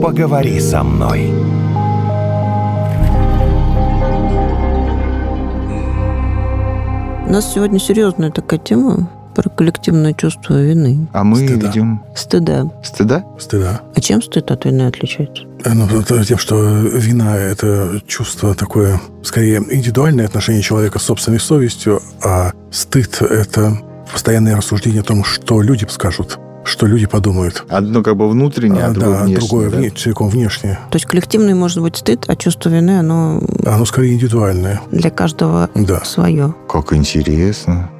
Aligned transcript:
поговори 0.00 0.60
со 0.60 0.82
мной. 0.82 1.30
У 7.26 7.32
нас 7.32 7.52
сегодня 7.54 7.78
серьезная 7.78 8.30
такая 8.30 8.58
тема 8.58 9.08
про 9.36 9.48
коллективное 9.48 10.12
чувство 10.14 10.60
вины. 10.60 11.06
А 11.12 11.22
мы 11.22 11.36
Стыда. 11.36 11.68
ведем 11.68 12.02
Стыда. 12.16 12.70
стыда? 12.82 13.24
Стыда. 13.38 13.80
А 13.94 14.00
чем 14.00 14.20
стыд 14.20 14.50
от 14.50 14.64
вины 14.64 14.82
отличается? 14.88 15.44
Ну, 15.64 15.86
это 16.00 16.24
тем, 16.24 16.38
что 16.38 16.56
вина– 16.60 17.36
это 17.38 18.00
чувство 18.08 18.54
такое, 18.56 19.00
скорее, 19.22 19.58
индивидуальное 19.70 20.26
отношение 20.26 20.62
человека 20.62 20.98
с 20.98 21.04
собственной 21.04 21.38
совестью, 21.38 22.02
а 22.24 22.50
стыд– 22.72 23.18
это 23.22 23.78
постоянное 24.12 24.56
рассуждение 24.56 25.02
о 25.02 25.04
том, 25.04 25.22
что 25.22 25.62
люди 25.62 25.86
скажут, 25.88 26.38
что 26.64 26.86
люди 26.86 27.06
подумают. 27.06 27.64
Одно 27.68 28.02
как 28.02 28.16
бы 28.16 28.28
внутреннее, 28.28 28.84
а, 28.84 28.88
А, 28.88 28.90
другое 28.92 29.16
да, 29.18 29.24
внешнее. 29.24 29.38
другое 29.48 29.70
да? 29.70 29.78
вне- 29.78 29.90
целиком 29.96 30.28
внешнее. 30.28 30.78
То 30.90 30.96
есть 30.96 31.06
коллективный 31.06 31.54
может 31.54 31.80
быть 31.82 31.96
стыд, 31.96 32.24
а 32.28 32.36
чувство 32.36 32.68
вины, 32.70 32.98
оно 32.98 33.40
Оно 33.66 33.84
скорее 33.84 34.14
индивидуальное. 34.14 34.80
для 34.90 35.10
каждого 35.10 35.70
Да. 35.74 36.04
свое. 36.04 36.54
Как 36.68 36.92
интересно. 36.92 37.90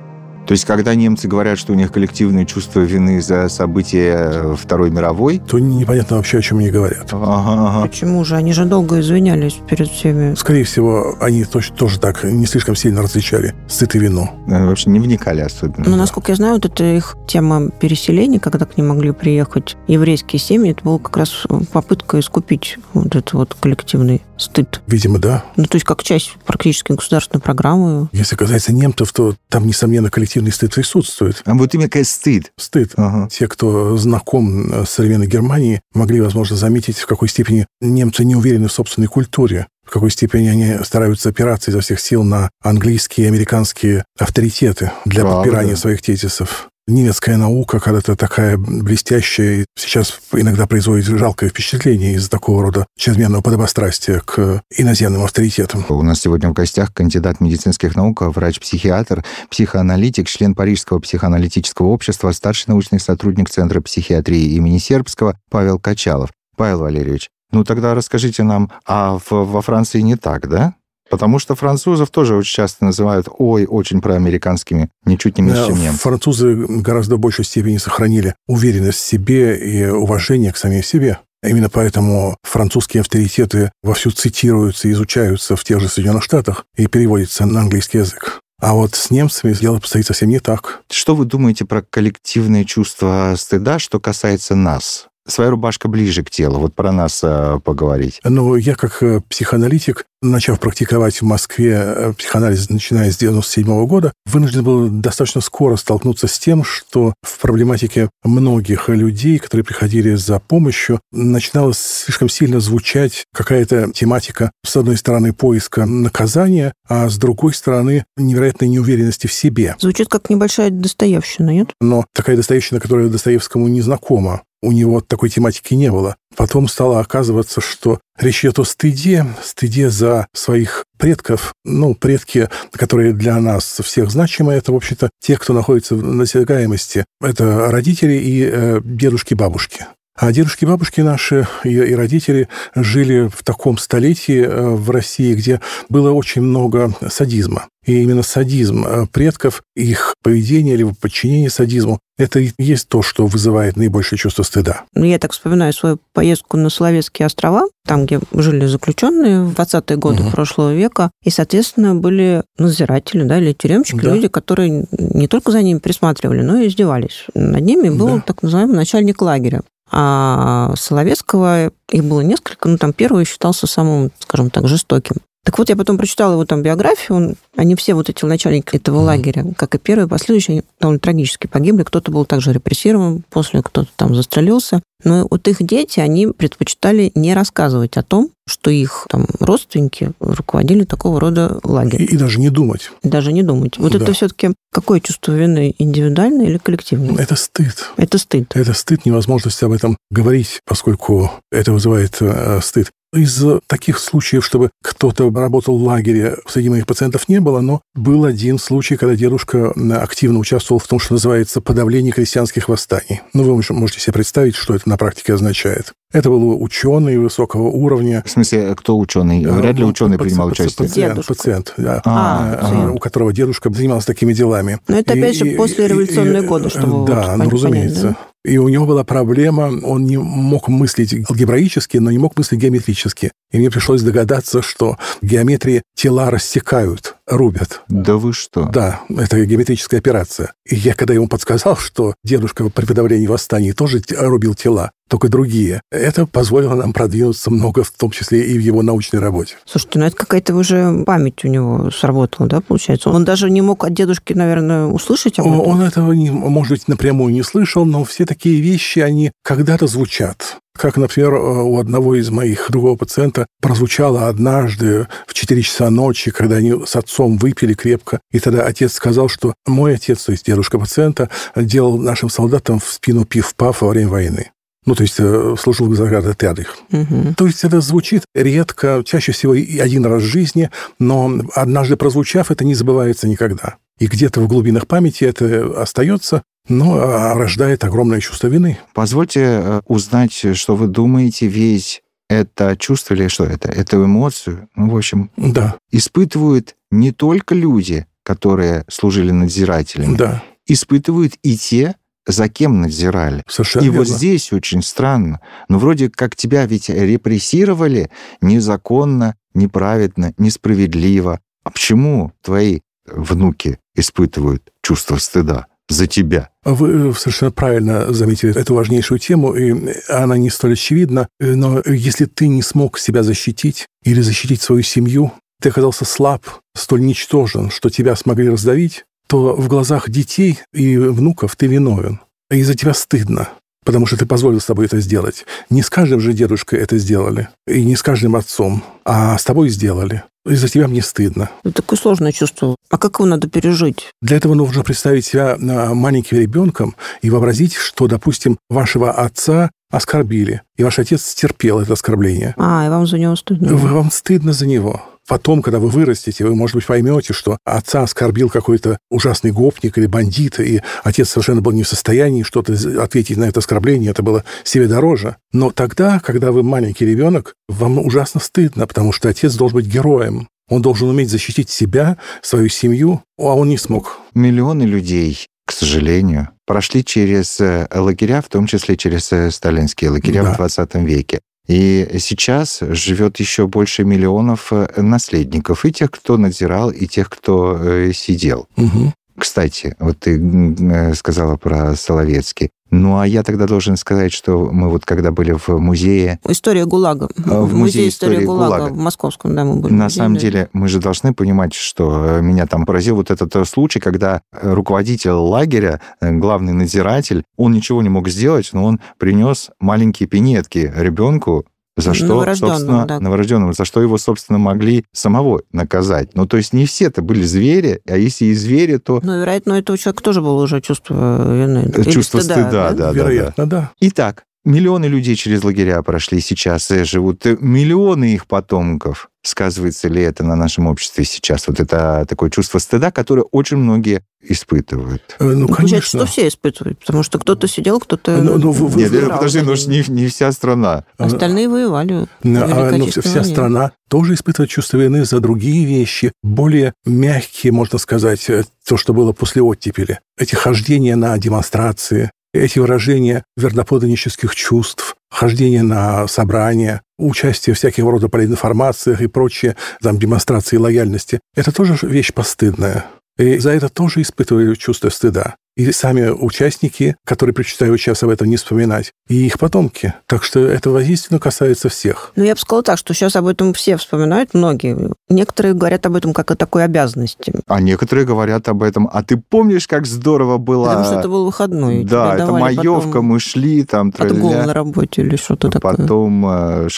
То 0.51 0.55
есть, 0.55 0.65
когда 0.65 0.97
немцы 0.97 1.29
говорят, 1.29 1.61
что 1.61 1.73
у 1.73 1.77
них 1.77 1.93
коллективное 1.93 2.45
чувство 2.45 2.81
вины 2.81 3.23
за 3.23 3.49
события 3.49 4.57
Второй 4.57 4.91
мировой, 4.91 5.39
То 5.39 5.61
непонятно 5.61 6.17
вообще, 6.17 6.39
о 6.39 6.43
чем 6.43 6.59
они 6.59 6.71
говорят. 6.71 7.09
ага, 7.13 7.69
ага. 7.69 7.87
Почему 7.87 8.25
же? 8.25 8.35
Они 8.35 8.53
же 8.53 8.65
долго 8.65 8.99
извинялись 8.99 9.59
перед 9.69 9.89
всеми. 9.89 10.35
Скорее 10.35 10.65
всего, 10.65 11.15
они 11.21 11.43
точ- 11.45 11.73
тоже 11.73 12.01
так 12.01 12.25
не 12.25 12.47
слишком 12.47 12.75
сильно 12.75 13.01
различали 13.01 13.55
стыд 13.69 13.95
и 13.95 14.01
вину. 14.01 14.29
Э, 14.49 14.67
вообще 14.67 14.91
не 14.91 14.99
вникали 14.99 15.41
особенно. 15.41 15.89
Но, 15.89 15.95
насколько 15.95 16.33
я 16.33 16.37
знаю, 16.37 16.55
вот 16.55 16.65
это 16.65 16.83
их 16.83 17.17
тема 17.29 17.71
переселения, 17.71 18.41
когда 18.41 18.67
к 18.67 18.77
ним 18.77 18.89
могли 18.89 19.13
приехать 19.13 19.77
еврейские 19.87 20.41
семьи, 20.41 20.73
это 20.73 20.83
была 20.83 20.99
как 20.99 21.17
раз 21.17 21.47
попытка 21.73 22.19
искупить 22.19 22.77
вот 22.93 23.07
этот 23.15 23.35
вот 23.35 23.55
коллективный 23.61 24.21
стыд. 24.37 24.81
Видимо, 24.87 25.19
да. 25.19 25.45
Ну, 25.57 25.65
то 25.67 25.77
есть 25.77 25.85
как 25.85 26.03
часть 26.03 26.33
практически 26.45 26.93
государственной 26.93 27.41
программы. 27.41 28.09
Если 28.13 28.35
касается 28.37 28.73
немцев, 28.73 29.13
то 29.13 29.35
там, 29.49 29.67
несомненно, 29.67 30.11
коллективный 30.41 30.53
стыд 30.53 30.75
присутствует. 30.75 31.43
А 31.45 31.55
вот 31.55 31.75
именно 31.75 31.89
какой 31.89 32.05
стыд. 32.05 32.53
Стыд. 32.59 32.93
Ага. 32.97 33.29
Те, 33.31 33.47
кто 33.47 33.97
знаком 33.97 34.85
с 34.85 34.91
современной 34.91 35.27
Германией, 35.27 35.81
могли, 35.95 36.21
возможно, 36.21 36.57
заметить, 36.57 36.99
в 36.99 37.07
какой 37.07 37.29
степени 37.29 37.67
немцы 37.81 38.25
не 38.25 38.37
уверены 38.37 38.69
в 38.69 38.73
собственной 38.73 39.09
культуре, 39.09 39.67
в 39.87 39.91
какой 39.91 40.11
степени 40.11 40.49
они 40.49 40.85
стараются 40.85 41.29
опираться 41.29 41.71
изо 41.71 41.81
всех 41.81 42.01
сил 42.01 42.25
на 42.25 42.51
английские 42.63 43.27
и 43.27 43.29
американские 43.29 44.05
авторитеты 44.19 44.93
для 45.05 45.23
Правда. 45.23 45.43
подпирания 45.43 45.77
своих 45.77 46.03
тезисов. 46.03 46.69
Немецкая 46.91 47.37
наука, 47.37 47.79
когда-то 47.79 48.17
такая 48.17 48.57
блестящая, 48.57 49.65
сейчас 49.79 50.19
иногда 50.33 50.67
производит 50.67 51.05
жалкое 51.07 51.49
впечатление 51.49 52.15
из-за 52.15 52.29
такого 52.29 52.65
рода 52.65 52.85
чрезмерного 52.99 53.43
подобострастия 53.43 54.19
к 54.19 54.63
иноземным 54.77 55.23
авторитетам. 55.23 55.85
У 55.89 56.03
нас 56.03 56.21
сегодня 56.21 56.49
в 56.49 56.53
гостях 56.53 56.93
кандидат 56.93 57.41
медицинских 57.41 57.95
наук, 57.95 58.23
врач-психиатр, 58.23 59.25
психоаналитик, 59.49 60.27
член 60.27 60.57
Парижского 60.57 60.99
психоаналитического 60.99 61.87
общества, 61.87 62.33
старший 62.33 62.65
научный 62.67 62.99
сотрудник 62.99 63.51
Центра 63.51 63.81
психиатрии 63.81 64.55
имени 64.57 64.79
Сербского 64.79 65.39
Павел 65.49 65.79
Качалов. 65.79 66.31
Павел 66.57 66.81
Валерьевич, 66.81 67.29
ну 67.53 67.63
тогда 67.63 67.95
расскажите 67.95 68.43
нам, 68.43 68.69
а 68.85 69.17
в- 69.19 69.31
во 69.31 69.63
Франции 69.63 70.01
не 70.01 70.17
так, 70.17 70.49
да? 70.49 70.75
Потому 71.11 71.41
что 71.41 71.57
французов 71.57 72.11
тоже 72.11 72.37
очень 72.37 72.55
часто 72.55 72.85
называют, 72.85 73.29
ой, 73.39 73.67
очень 73.67 74.01
проамериканскими, 74.01 74.89
ничуть 75.05 75.37
не 75.39 75.43
меньше, 75.43 75.67
чем 75.67 75.75
Да, 75.75 75.81
немцы. 75.83 75.99
Французы 75.99 76.55
гораздо 76.55 77.17
большей 77.17 77.45
степени 77.45 77.79
сохранили 77.79 78.35
уверенность 78.47 78.99
в 78.99 79.07
себе 79.07 79.59
и 79.59 79.87
уважение 79.87 80.53
к 80.53 80.57
самим 80.57 80.83
себе. 80.85 81.19
Именно 81.43 81.69
поэтому 81.69 82.37
французские 82.43 83.01
авторитеты 83.01 83.73
вовсю 83.83 84.11
цитируются 84.11 84.89
и 84.89 84.93
изучаются 84.93 85.57
в 85.57 85.65
тех 85.65 85.81
же 85.81 85.89
Соединенных 85.89 86.23
Штатах 86.23 86.65
и 86.77 86.87
переводятся 86.87 87.47
на 87.47 87.61
английский 87.63 87.99
язык. 87.99 88.41
А 88.61 88.75
вот 88.75 88.95
с 88.95 89.11
немцами 89.11 89.55
дело 89.55 89.79
обстоит 89.79 90.07
совсем 90.07 90.29
не 90.29 90.39
так. 90.39 90.83
Что 90.91 91.17
вы 91.17 91.25
думаете 91.25 91.65
про 91.65 91.81
коллективное 91.83 92.65
чувство 92.65 93.35
стыда, 93.37 93.79
что 93.79 93.99
касается 94.01 94.55
нас? 94.55 95.09
Своя 95.27 95.51
рубашка 95.51 95.89
ближе 95.89 96.23
к 96.23 96.31
телу. 96.31 96.59
Вот 96.61 96.75
про 96.75 96.93
нас 96.93 97.21
э, 97.23 97.61
поговорить. 97.63 98.21
Но 98.25 98.57
я 98.57 98.75
как 98.75 99.03
э, 99.03 99.21
психоаналитик, 99.29 100.07
начав 100.23 100.59
практиковать 100.59 101.21
в 101.21 101.25
Москве 101.25 101.73
э, 101.75 102.13
психоанализ, 102.17 102.71
начиная 102.71 103.11
с 103.11 103.19
97 103.19 103.87
года, 103.87 104.13
вынужден 104.27 104.65
был 104.65 104.89
достаточно 104.89 105.41
скоро 105.41 105.77
столкнуться 105.77 106.27
с 106.27 106.39
тем, 106.39 106.65
что 106.65 107.15
в 107.23 107.39
проблематике 107.39 108.09
многих 108.25 108.89
людей, 108.89 109.39
которые 109.39 109.65
приходили 109.65 110.15
за 110.15 110.39
помощью, 110.41 111.01
начинала 111.13 111.73
слишком 111.75 112.29
сильно 112.29 112.61
звучать 112.61 113.25
какая-то 113.35 113.93
тематика, 113.93 114.51
с 114.65 114.77
одной 114.77 114.97
стороны, 114.97 115.33
поиска 115.33 115.87
наказания, 115.87 116.73
а 116.89 117.09
с 117.09 117.19
другой 117.19 117.55
стороны, 117.55 118.05
невероятной 118.17 118.69
неуверенности 118.69 119.27
в 119.27 119.33
себе. 119.33 119.77
Звучит 119.79 120.09
как 120.09 120.31
небольшая 120.31 120.71
достоевщина, 120.71 121.51
нет? 121.51 121.71
Но 121.81 122.05
такая 122.15 122.37
достоевщина, 122.37 122.81
которая 122.81 123.09
Достоевскому 123.09 123.69
не 123.69 123.81
знакома, 123.81 124.43
у 124.63 124.73
него 124.73 125.01
такой 125.01 125.31
тематики 125.31 125.75
не 125.75 125.91
было. 125.91 126.17
Потом 126.37 126.69
стало 126.69 127.01
оказываться, 127.01 127.61
что 127.61 128.01
речь 128.19 128.45
идет 128.45 128.59
о 128.59 128.65
стыде, 128.65 129.27
стыде 129.43 129.91
за 129.91 130.27
своих 130.33 130.85
предков. 130.99 131.55
Ну, 131.65 131.95
предки, 131.95 132.49
которые 132.73 133.13
для 133.13 133.39
нас 133.41 133.81
всех 133.83 134.11
значимы, 134.11 134.53
это, 134.53 134.73
в 134.73 134.77
общем-то, 134.77 135.11
те, 135.21 135.37
кто 135.37 135.53
находится 135.53 135.95
в 135.95 136.03
насягаемости. 136.03 137.05
Это 137.21 137.71
родители 137.71 138.15
и 138.15 138.49
э, 138.51 138.81
дедушки-бабушки. 138.85 139.87
А 140.23 140.33
дедушки 140.33 140.65
и 140.65 140.67
бабушки 140.67 141.01
наши 141.01 141.49
и, 141.65 141.71
и 141.71 141.95
родители 141.95 142.47
жили 142.75 143.31
в 143.35 143.43
таком 143.43 143.79
столетии 143.79 144.43
э, 144.45 144.69
в 144.69 144.91
России, 144.91 145.33
где 145.35 145.63
было 145.89 146.11
очень 146.13 146.43
много 146.43 146.93
садизма. 147.09 147.69
И 147.87 148.03
именно 148.03 148.23
садизм 148.23 148.85
э, 148.87 149.07
предков, 149.11 149.63
их 149.75 150.13
поведение 150.23 150.75
или 150.75 150.85
подчинение 151.01 151.49
садизму, 151.49 152.01
это 152.19 152.39
и 152.39 152.51
есть 152.59 152.87
то, 152.89 153.01
что 153.01 153.27
вызывает 153.27 153.77
наибольшее 153.77 154.19
чувство 154.19 154.43
стыда. 154.43 154.83
Ну, 154.95 155.07
Я 155.07 155.19
так 155.19 155.33
вспоминаю 155.33 155.73
свою 155.73 155.99
поездку 156.13 156.59
на 156.59 156.69
Соловецкие 156.69 157.25
острова, 157.25 157.63
там, 157.87 158.05
где 158.05 158.21
жили 158.35 158.67
заключенные 158.67 159.45
в 159.45 159.55
20-е 159.55 159.97
годы 159.97 160.25
Мгм. 160.25 160.33
прошлого 160.33 160.75
века, 160.75 161.11
и, 161.25 161.31
соответственно, 161.31 161.95
были 161.95 162.43
надзиратели, 162.59 163.23
да, 163.23 163.39
или 163.39 163.55
тюремщики, 163.55 164.01
Да. 164.05 164.15
люди, 164.15 164.29
которые 164.29 164.85
не 164.93 165.29
только 165.29 165.51
за 165.51 165.63
ними 165.63 165.79
присматривали, 165.79 166.43
но 166.43 166.61
и 166.61 166.69
издевались. 166.69 167.25
Над 167.35 167.63
ними 167.63 167.89
был 167.89 168.17
Да. 168.17 168.21
так 168.27 168.43
называемый 168.43 168.77
начальник 168.77 169.23
лагеря. 169.23 169.63
А 169.93 170.73
Соловецкого 170.77 171.73
их 171.89 172.05
было 172.05 172.21
несколько, 172.21 172.69
ну, 172.69 172.79
там 172.79 172.93
первый 172.93 173.25
считался 173.25 173.67
самым, 173.67 174.11
скажем 174.21 174.51
так, 174.51 174.69
жестоким. 174.69 175.17
Так 175.43 175.59
вот, 175.59 175.71
я 175.71 175.77
потом 175.77 175.97
прочитала 175.97 176.33
его 176.33 176.45
там 176.45 176.63
биографию, 176.63 177.17
он, 177.17 177.35
они 177.57 177.75
все 177.75 177.95
вот 177.95 178.11
эти 178.11 178.25
начальники 178.27 178.77
этого 178.77 178.99
лагеря, 179.01 179.47
как 179.57 179.75
и 179.75 179.79
первые, 179.79 180.07
последующие, 180.07 180.53
они 180.59 180.63
довольно 180.79 181.01
трагически 181.01 181.47
погибли. 181.47 181.83
Кто-то 181.83 182.11
был 182.13 182.27
также 182.27 182.53
репрессирован, 182.53 183.25
после 183.31 183.63
кто-то 183.63 183.89
там 183.97 184.15
застрелился. 184.15 184.83
Но 185.03 185.27
вот 185.31 185.49
их 185.49 185.63
дети, 185.63 185.99
они 185.99 186.27
предпочитали 186.27 187.11
не 187.15 187.33
рассказывать 187.35 187.97
о 187.97 188.03
том, 188.03 188.31
что 188.47 188.71
их 188.71 189.07
там 189.09 189.27
родственники 189.39 190.13
руководили 190.21 190.85
такого 190.85 191.19
рода 191.19 191.59
И, 191.65 191.67
лагерем. 191.67 192.05
и 192.07 192.17
даже 192.19 192.39
не 192.39 192.51
думать. 192.51 192.91
Даже 193.03 193.33
не 193.33 193.43
думать. 193.43 193.79
Вот 193.79 193.93
Да. 193.93 193.99
это 193.99 194.13
все-таки 194.13 194.51
какое 194.71 195.01
чувство 195.01 195.33
вины, 195.33 195.75
индивидуальное 195.79 196.47
или 196.47 196.59
коллективное? 196.59 197.17
Это 197.17 197.35
стыд. 197.37 197.89
Это 197.97 198.19
стыд. 198.19 198.53
Это 198.55 198.75
стыд, 198.75 199.07
невозможность 199.07 199.63
об 199.63 199.73
этом 199.73 199.97
говорить, 200.11 200.61
поскольку 200.67 201.31
это 201.51 201.73
вызывает 201.73 202.19
э, 202.21 202.61
стыд. 202.63 202.91
Из 203.13 203.45
таких 203.67 203.99
случаев, 203.99 204.45
чтобы 204.47 204.71
кто-то 204.85 205.29
работал 205.35 205.77
в 205.77 205.83
лагере, 205.83 206.37
среди 206.47 206.69
моих 206.69 206.87
пациентов 206.87 207.29
не 207.29 207.41
было, 207.41 207.61
но 207.61 207.81
был 207.97 208.25
один 208.25 208.57
случай, 208.57 208.97
когда 208.97 209.17
дедушка 209.17 209.73
активно 210.01 210.39
участвовал 210.39 210.79
в 210.79 210.87
том, 210.87 211.01
что 211.01 211.15
называется 211.15 211.61
подавление 211.61 212.13
крестьянских 212.13 212.69
восстаний. 212.69 213.21
Ну, 213.35 213.43
вы 213.43 213.55
мож- 213.61 213.73
можете 213.73 213.99
себе 214.01 214.13
представить, 214.13 214.55
что 214.55 214.77
это 214.77 214.89
на 214.89 214.97
практике 214.97 215.35
означает. 215.35 215.93
Это 216.13 216.29
был 216.29 216.63
ученый 216.63 217.19
высокого 217.19 217.63
уровня. 217.69 218.23
В 218.27 218.31
смысле, 218.31 218.75
кто 218.77 218.97
ученый? 218.97 219.45
Вряд 219.45 219.77
ли 219.77 219.85
ученый 219.85 220.17
паци- 220.17 220.23
принимал 220.23 220.49
паци- 220.51 220.53
участие. 220.63 220.89
Пациент, 220.89 221.13
Дедушка. 221.15 221.35
пациент, 221.35 221.75
да. 221.79 222.03
А, 222.05 222.53
Э, 222.55 222.61
пациент. 222.63 222.95
у 222.95 222.99
которого 222.99 223.33
дедушка 223.33 223.71
занимался 223.73 224.07
такими 224.07 224.33
делами. 224.33 224.79
Но 224.87 224.97
это, 224.99 225.15
опять 225.15 225.37
же, 225.37 225.49
И- 225.49 225.57
после 225.57 225.87
и- 225.87 225.89
революционные 225.89 226.43
и- 226.43 226.47
годы, 226.47 226.71
чтобы 226.71 226.87
Да, 226.87 226.91
вот 226.93 227.09
ну, 227.09 227.39
понять, 227.39 227.53
разумеется. 227.53 228.03
да? 228.03 228.17
И 228.45 228.57
у 228.57 228.69
него 228.69 228.87
была 228.87 229.05
проблема, 229.05 229.71
он 229.85 230.05
не 230.05 230.17
мог 230.17 230.69
мыслить 230.69 231.15
алгебраически, 231.29 231.99
но 231.99 232.11
не 232.11 232.19
мог 232.19 232.39
мыслить 232.39 232.61
геометрически. 232.61 233.33
И 233.53 233.59
мне 233.59 233.71
пришлось 233.71 234.03
догадаться, 234.03 234.63
что 234.63 234.97
в 235.21 235.27
геометрии 235.27 235.83
тела 235.95 236.31
рассекают, 236.31 237.17
рубят. 237.27 237.83
Да 237.89 238.17
вы 238.17 238.33
что? 238.33 238.67
Да, 238.67 239.01
это 239.09 239.45
геометрическая 239.45 239.99
операция. 239.99 240.53
И 240.67 240.77
я, 240.77 240.95
когда 240.95 241.15
ему 241.15 241.27
подсказал, 241.27 241.77
что 241.77 242.15
дедушка 242.23 242.69
при 242.71 242.87
подавлении 242.87 243.27
восстаний 243.27 243.73
тоже 243.73 244.01
рубил 244.17 244.55
тела, 244.55 244.93
только 245.09 245.29
другие, 245.29 245.83
это 245.91 246.25
позволило 246.27 246.75
нам 246.75 246.93
продвинуться 246.93 247.51
много, 247.51 247.83
в 247.83 247.91
том 247.91 248.13
числе 248.13 248.47
и 248.47 248.57
в 248.57 248.61
его 248.61 248.83
научной 248.83 249.19
работе. 249.19 249.57
Слушайте, 249.65 249.99
ну 249.99 250.05
это 250.07 250.17
какая-то 250.17 250.55
уже 250.55 251.03
память 251.05 251.45
у 251.45 251.49
него 251.49 251.91
сработала, 251.91 252.49
да, 252.49 252.61
получается? 252.61 253.11
Он 253.11 253.25
даже 253.25 253.51
не 253.51 253.61
мог 253.61 253.85
от 253.85 253.93
дедушки, 253.93 254.33
наверное, 254.33 254.87
услышать 254.87 255.41
об 255.41 255.47
этом? 255.47 255.61
Он 255.61 255.83
этого, 255.83 256.13
не, 256.13 256.31
может 256.31 256.71
быть, 256.71 256.87
напрямую 256.87 257.33
не 257.33 257.43
слышал, 257.43 257.85
но 257.85 258.05
все 258.05 258.25
такие 258.25 258.61
вещи, 258.61 259.01
они 259.01 259.33
когда-то 259.43 259.89
звучат. 259.89 260.59
Как, 260.77 260.97
например, 260.97 261.35
у 261.35 261.79
одного 261.79 262.15
из 262.15 262.31
моих 262.31 262.71
другого 262.71 262.97
пациента 262.97 263.47
прозвучало 263.61 264.29
однажды 264.29 265.09
в 265.27 265.35
4 265.35 265.63
часа 265.63 265.91
ночи, 265.91 266.31
когда 266.31 266.57
они 266.57 266.75
с 266.87 266.97
отцом 266.97 267.39
выпили 267.39 267.75
крепко, 267.75 268.21
и 268.31 268.39
тогда 268.39 268.65
отец 268.65 268.93
сказал, 268.93 269.29
что 269.29 269.55
мой 269.67 269.97
отец, 269.97 270.25
то 270.25 270.33
есть 270.33 270.47
дедушка 270.47 270.79
пациента, 270.79 271.29
делал 271.57 271.99
нашим 271.99 272.31
солдатам 272.31 272.79
в 272.79 272.87
спину 272.87 273.25
пив-паф 273.25 273.83
во 273.83 273.89
время 273.89 274.09
войны. 274.09 274.51
Ну, 274.87 274.95
то 274.95 275.03
есть 275.03 275.17
э, 275.19 275.57
служил 275.59 275.89
в 275.89 275.95
заградотрядах. 275.95 276.79
Угу. 276.91 277.35
То 277.37 277.47
есть 277.47 277.65
это 277.65 277.81
звучит 277.81 278.25
редко, 278.35 279.03
чаще 279.05 279.33
всего 279.33 279.55
и 279.55 279.79
один 279.79 280.07
раз 280.07 280.23
в 280.23 280.27
жизни, 280.27 280.71
но 280.99 281.31
однажды 281.55 281.97
прозвучав, 281.97 282.51
это 282.51 282.65
не 282.65 282.75
забывается 282.75 283.29
никогда. 283.29 283.77
И 284.01 284.07
где-то 284.07 284.41
в 284.41 284.49
глубинах 284.49 284.87
памяти 284.87 285.25
это 285.25 285.81
остается, 285.81 286.43
но 286.69 286.99
а, 286.99 287.35
рождает 287.35 287.85
огромное 287.85 288.21
чувство 288.21 288.49
вины. 288.49 288.79
Позвольте 288.95 289.41
э, 289.41 289.81
узнать, 289.87 290.33
что 290.33 290.75
вы 290.75 290.89
думаете, 290.89 291.47
весь 291.47 292.03
это 292.29 292.77
чувство 292.77 293.15
или 293.15 293.29
что 293.29 293.45
это? 293.45 293.69
Эту 293.69 294.05
эмоцию, 294.05 294.69
ну, 294.75 294.89
в 294.91 294.97
общем, 294.97 295.31
да. 295.37 295.77
испытывают 295.91 296.77
не 296.91 297.13
только 297.13 297.55
люди, 297.55 298.07
которые 298.23 298.85
служили 298.89 299.33
надзирателями, 299.33 300.17
да. 300.17 300.43
испытывают 300.67 301.35
и 301.43 301.59
те, 301.59 301.97
за 302.27 302.49
кем 302.49 302.81
надзирали. 302.81 303.43
Совершенно 303.49 303.83
и 303.83 303.87
верно. 303.87 303.99
вот 303.99 304.09
здесь 304.09 304.53
очень 304.53 304.83
странно. 304.83 305.41
Но 305.69 305.79
вроде 305.79 306.09
как 306.09 306.37
тебя 306.37 306.65
ведь 306.65 306.89
репрессировали 306.89 308.11
незаконно, 308.41 309.35
неправедно, 309.53 310.33
несправедливо. 310.39 311.41
А 311.65 311.71
почему 311.71 312.33
твои 312.43 312.81
внуки 313.15 313.79
испытывают 313.95 314.71
чувство 314.83 315.17
стыда 315.17 315.67
за 315.89 316.07
тебя? 316.07 316.51
Вы 316.65 317.13
совершенно 317.15 317.51
правильно 317.51 318.13
заметили 318.13 318.57
эту 318.57 318.75
важнейшую 318.75 319.19
тему, 319.19 319.55
и 319.55 319.95
она 320.09 320.37
не 320.37 320.51
столь 320.51 320.75
очевидна. 320.75 321.29
Но 321.39 321.83
если 321.85 322.27
ты 322.27 322.49
не 322.49 322.63
смог 322.63 322.99
себя 322.99 323.23
защитить 323.23 323.87
или 324.05 324.21
защитить 324.21 324.63
свою 324.63 324.83
семью, 324.83 325.33
ты 325.61 325.69
оказался 325.69 326.05
слаб, 326.05 326.47
столь 326.75 327.03
ничтожен, 327.03 327.71
что 327.71 327.91
тебя 327.91 328.17
смогли 328.17 328.49
раздавить, 328.49 329.05
то 329.29 329.55
в 329.55 329.69
глазах 329.69 330.09
детей 330.09 330.61
и 330.73 330.97
внуков 330.97 331.57
ты 331.57 331.67
виновен. 331.67 332.21
И 332.51 332.63
за 332.63 332.75
тебя 332.75 332.95
стыдно, 332.95 333.49
потому 333.85 334.07
что 334.07 334.17
ты 334.17 334.27
позволил 334.27 334.61
с 334.61 334.67
тобой 334.67 334.87
это 334.87 335.01
сделать. 335.01 335.47
Не 335.71 335.83
с 335.83 335.91
каждым 335.91 336.21
же 336.21 336.33
дедушкой 336.33 336.81
это 336.81 336.99
сделали, 336.99 337.49
и 337.67 337.85
не 337.85 337.97
с 337.97 338.03
каждым 338.03 338.37
отцом, 338.37 338.85
а 339.05 339.39
с 339.39 339.45
тобой 339.45 339.69
сделали. 339.69 340.25
И 340.49 340.55
за 340.55 340.69
тебя 340.69 340.89
мне 340.89 341.03
стыдно. 341.03 341.51
Это 341.65 341.83
такое 341.83 341.99
сложное 341.99 342.33
чувство. 342.33 342.75
А 342.89 342.97
как 342.97 343.19
его 343.19 343.27
надо 343.27 343.49
пережить? 343.49 344.11
Для 344.23 344.39
этого 344.39 344.55
нужно 344.55 344.83
представить 344.83 345.27
себя 345.27 345.57
а, 345.61 345.95
маленьким 345.95 346.39
ребенком 346.39 346.97
и 347.21 347.29
вообразить, 347.29 347.75
что, 347.75 348.07
допустим, 348.07 348.59
вашего 348.71 349.13
отца 349.13 349.71
оскорбили, 349.91 350.63
и 350.77 350.85
ваш 350.85 350.99
отец 350.99 351.35
терпел 351.35 351.81
это 351.81 351.93
оскорбление. 351.93 352.55
А, 352.57 352.87
и 352.87 352.89
вам 352.89 353.07
за 353.07 353.19
него 353.19 353.37
стыдно? 353.37 353.77
Вам 353.77 354.11
стыдно 354.11 354.53
за 354.53 354.67
него. 354.67 355.03
Потом, 355.29 355.63
когда 355.63 355.79
вы 355.79 355.89
вырастете, 355.89 356.45
вы, 356.45 356.55
может 356.55 356.75
быть, 356.75 356.87
поймете, 356.87 357.33
что 357.33 357.59
отца 357.65 358.03
оскорбил 358.03 358.49
какой-то 358.49 358.99
ужасный 359.11 359.53
гопник 359.53 359.97
или 359.97 360.07
бандит, 360.07 360.59
и 360.61 360.83
отец 361.05 361.31
совершенно 361.31 361.61
был 361.61 361.73
не 361.73 361.83
в 361.83 361.89
состоянии 361.89 362.43
что-то 362.43 362.73
ответить 363.03 363.37
на 363.37 363.45
это 363.45 363.61
оскорбление, 363.61 364.11
это 364.11 364.23
было 364.23 364.45
себе 364.65 364.89
дороже. 364.89 365.37
Но 365.53 365.71
тогда, 365.71 366.21
когда 366.21 366.53
вы 366.53 366.63
маленький 366.63 367.07
ребенок, 367.07 367.55
вам 367.69 367.99
ужасно 367.99 368.41
стыдно, 368.41 368.87
потому 368.87 369.13
что 369.13 369.29
отец 369.29 369.55
должен 369.55 369.77
быть 369.77 369.87
героем. 369.87 370.49
Он 370.69 370.83
должен 370.83 371.09
уметь 371.09 371.31
защитить 371.31 371.69
себя, 371.69 372.17
свою 372.43 372.69
семью, 372.69 373.23
а 373.39 373.55
он 373.57 373.69
не 373.69 373.77
смог. 373.77 374.19
Миллионы 374.35 374.85
людей, 374.85 375.47
к 375.67 375.73
сожалению, 375.73 376.51
прошли 376.65 377.05
через 377.05 377.61
э, 377.61 377.89
лагеря, 377.93 378.41
в 378.41 378.49
том 378.49 378.67
числе 378.67 378.97
через 378.97 379.33
э, 379.33 379.51
сталинские 379.51 380.11
лагеря 380.11 380.45
да. 380.45 380.55
в 380.55 380.57
20 380.57 380.95
веке. 380.95 381.41
И 381.67 382.17
сейчас 382.19 382.81
живет 382.81 383.39
еще 383.39 383.67
больше 383.67 384.05
миллионов 384.05 384.73
э, 384.73 385.01
наследников, 385.01 385.85
и 385.85 385.93
тех, 385.93 386.11
кто 386.11 386.37
надзирал, 386.37 386.91
и 386.91 387.07
тех, 387.07 387.31
кто 387.31 387.79
э, 387.81 388.13
сидел. 388.13 388.67
Угу. 388.77 389.13
Кстати, 389.39 389.97
вот 389.99 390.19
ты 390.19 390.39
э, 390.39 391.15
сказала 391.15 391.57
про 391.57 391.95
Соловецкий. 391.95 392.71
Ну, 392.91 393.19
а 393.19 393.27
я 393.27 393.43
тогда 393.43 393.67
должен 393.67 393.97
сказать, 393.97 394.33
что 394.33 394.69
мы 394.73 394.89
вот 394.89 395.05
когда 395.05 395.31
были 395.31 395.53
в 395.53 395.69
музее... 395.69 396.41
История 396.47 396.85
ГУЛАГа. 396.85 397.29
В 397.37 397.75
музее 397.75 398.09
истории, 398.09 398.45
ГУЛАГа, 398.45 398.77
ГУЛАГа. 398.77 398.95
В 398.95 398.99
московском, 398.99 399.55
да, 399.55 399.65
мы 399.65 399.77
были. 399.77 399.93
На 399.93 400.11
самом 400.11 400.37
деле, 400.37 400.69
мы 400.73 400.89
же 400.89 400.99
должны 400.99 401.33
понимать, 401.33 401.73
что 401.75 402.41
меня 402.41 402.67
там 402.67 402.87
поразил 402.87 403.17
вот 403.17 403.31
этот 403.31 403.69
случай, 403.69 404.01
когда 404.01 404.43
руководитель 404.53 405.31
лагеря, 405.31 406.01
главный 406.21 406.73
надзиратель, 406.73 407.45
он 407.57 407.73
ничего 407.73 408.03
не 408.03 408.09
мог 408.09 408.29
сделать, 408.29 408.71
но 408.73 408.85
он 408.85 409.01
принес 409.19 409.71
маленькие 409.79 410.29
пинетки 410.29 410.93
ребенку, 410.97 411.65
за 411.97 412.15
что, 412.15 412.45
собственно, 412.55 413.07
да. 413.07 413.21
новорожденному, 413.21 413.73
за 413.73 413.85
что 413.85 414.01
его, 414.01 414.19
собственно, 414.19 414.59
могли 414.59 415.05
самого 415.13 415.63
наказать. 415.73 416.35
Ну, 416.35 416.47
то 416.47 416.57
есть 416.57 416.73
не 416.73 416.87
все 416.87 417.07
это 417.07 417.23
были 417.23 417.43
звери, 417.43 418.01
а 418.09 418.17
если 418.17 418.47
и 418.47 418.55
звери, 418.55 418.97
то... 418.97 419.21
Ну, 419.23 419.41
вероятно, 419.41 419.75
у 419.75 419.79
этого 419.79 419.99
человека 419.99 420.23
тоже 420.23 420.41
было 420.41 420.63
уже 420.63 420.81
чувство 420.81 421.55
вины. 421.55 421.91
Чувство 422.11 422.41
стыда, 422.41 422.55
стыда 422.55 422.91
да, 422.91 422.93
да, 422.93 423.13
Вероятно, 423.13 423.67
да. 423.67 423.81
да. 423.81 423.91
Итак, 424.01 424.45
Миллионы 424.65 425.07
людей 425.07 425.37
через 425.37 425.65
лагеря 425.65 426.03
прошли 426.03 426.41
сейчас 426.41 426.91
и 426.91 427.05
живут. 427.05 427.45
Миллионы 427.45 428.35
их 428.35 428.47
потомков. 428.47 429.31
Сказывается 429.43 430.09
ли 430.09 430.23
это 430.23 430.45
на 430.45 430.55
нашем 430.55 430.87
обществе 430.87 431.25
сейчас? 431.25 431.67
Вот 431.67 431.81
это 431.81 432.27
такое 432.29 432.51
чувство 432.51 432.79
стыда, 432.79 433.11
которое 433.11 433.43
очень 433.43 433.79
многие 433.79 434.23
испытывают. 434.43 435.37
Ну, 435.39 435.47
ну 435.51 435.69
конечно. 435.69 435.77
Получается, 435.77 436.19
что 436.19 436.27
все 436.27 436.49
испытывают, 436.49 436.99
потому 436.99 437.23
что 437.23 437.39
кто-то 437.39 437.67
сидел, 437.67 438.01
кто-то... 438.01 438.37
Ну, 438.37 438.59
ну, 438.59 438.73
вы, 438.73 439.01
Нет, 439.01 439.11
выбирал, 439.11 439.39
подожди, 439.39 439.61
ну 439.61 439.75
не, 439.75 440.05
не 440.09 440.29
вся 440.29 440.53
страна. 440.53 441.05
Остальные 441.17 441.69
воевали. 441.69 442.27
А, 442.43 442.91
ну, 442.97 443.07
вся 443.07 443.45
страна 443.45 443.93
тоже 444.09 444.35
испытывает 444.35 444.71
чувство 444.71 444.99
вины 444.99 445.25
за 445.25 445.41
другие 445.41 445.87
вещи, 445.87 446.33
более 446.43 446.93
мягкие, 447.07 447.73
можно 447.73 447.99
сказать, 447.99 448.47
то, 448.87 448.97
что 448.97 449.15
было 449.15 449.33
после 449.33 449.63
оттепели. 449.63 450.21
Эти 450.37 450.55
хождения 450.55 451.17
на 451.17 451.37
демонстрации, 451.39 452.31
эти 452.53 452.79
выражения 452.79 453.45
верноподданнических 453.57 454.55
чувств, 454.55 455.17
хождение 455.31 455.83
на 455.83 456.27
собрания, 456.27 457.03
участие 457.19 457.75
в 457.75 457.79
всяких 457.79 458.05
рода 458.05 458.29
политинформациях 458.29 459.21
и 459.21 459.27
прочие 459.27 459.77
там, 460.03 460.19
демонстрации 460.19 460.77
лояльности, 460.77 461.41
это 461.55 461.73
тоже 461.73 461.97
вещь 462.03 462.33
постыдная. 462.33 463.07
И 463.39 463.59
за 463.59 463.71
это 463.71 463.89
тоже 463.89 464.23
испытываю 464.23 464.77
чувство 464.77 465.09
стыда 465.09 465.57
и 465.77 465.93
сами 465.93 466.29
участники, 466.29 467.17
которые 467.25 467.55
предпочитают 467.55 468.01
сейчас 468.01 468.23
об 468.23 468.31
этом 468.31 468.49
не 468.49 468.57
вспоминать, 468.57 469.13
и 469.29 469.47
их 469.47 469.59
потомки. 469.59 470.15
Так 470.27 470.45
что 470.45 470.61
это 470.61 470.91
воздейственно 470.91 471.39
касается 471.39 471.89
всех. 471.89 472.33
Ну, 472.37 472.45
я 472.45 472.55
бы 472.55 472.61
сказала 472.61 472.83
так, 472.83 472.99
что 472.99 473.15
сейчас 473.15 473.37
об 473.37 473.47
этом 473.47 473.73
все 473.73 473.97
вспоминают, 473.97 474.55
многие. 474.55 475.13
Некоторые 475.29 475.75
говорят 475.75 476.05
об 476.07 476.17
этом 476.17 476.33
как 476.33 476.51
о 476.51 476.57
такой 476.57 476.85
обязанности. 476.85 477.55
А 477.67 477.81
некоторые 477.81 478.27
говорят 478.27 478.69
об 478.69 478.83
этом. 478.83 479.09
А 479.13 479.23
ты 479.23 479.37
помнишь, 479.37 479.87
как 479.87 480.07
здорово 480.07 480.59
было? 480.59 480.87
Потому 480.87 481.05
что 481.05 481.19
это 481.21 481.29
был 481.29 481.47
выходной. 481.47 482.05
Да, 482.05 482.35
это 482.35 482.53
маевка, 482.53 483.07
потом... 483.07 483.25
мы 483.27 483.41
шли 483.41 483.85
там... 483.85 484.13
Отгул 484.19 484.53
на 484.53 484.75
работе 484.75 485.23
или 485.23 485.37
что-то 485.37 485.69
а 485.69 485.71
такое. 485.71 485.97
Потом 485.97 486.47
э, 486.47 486.89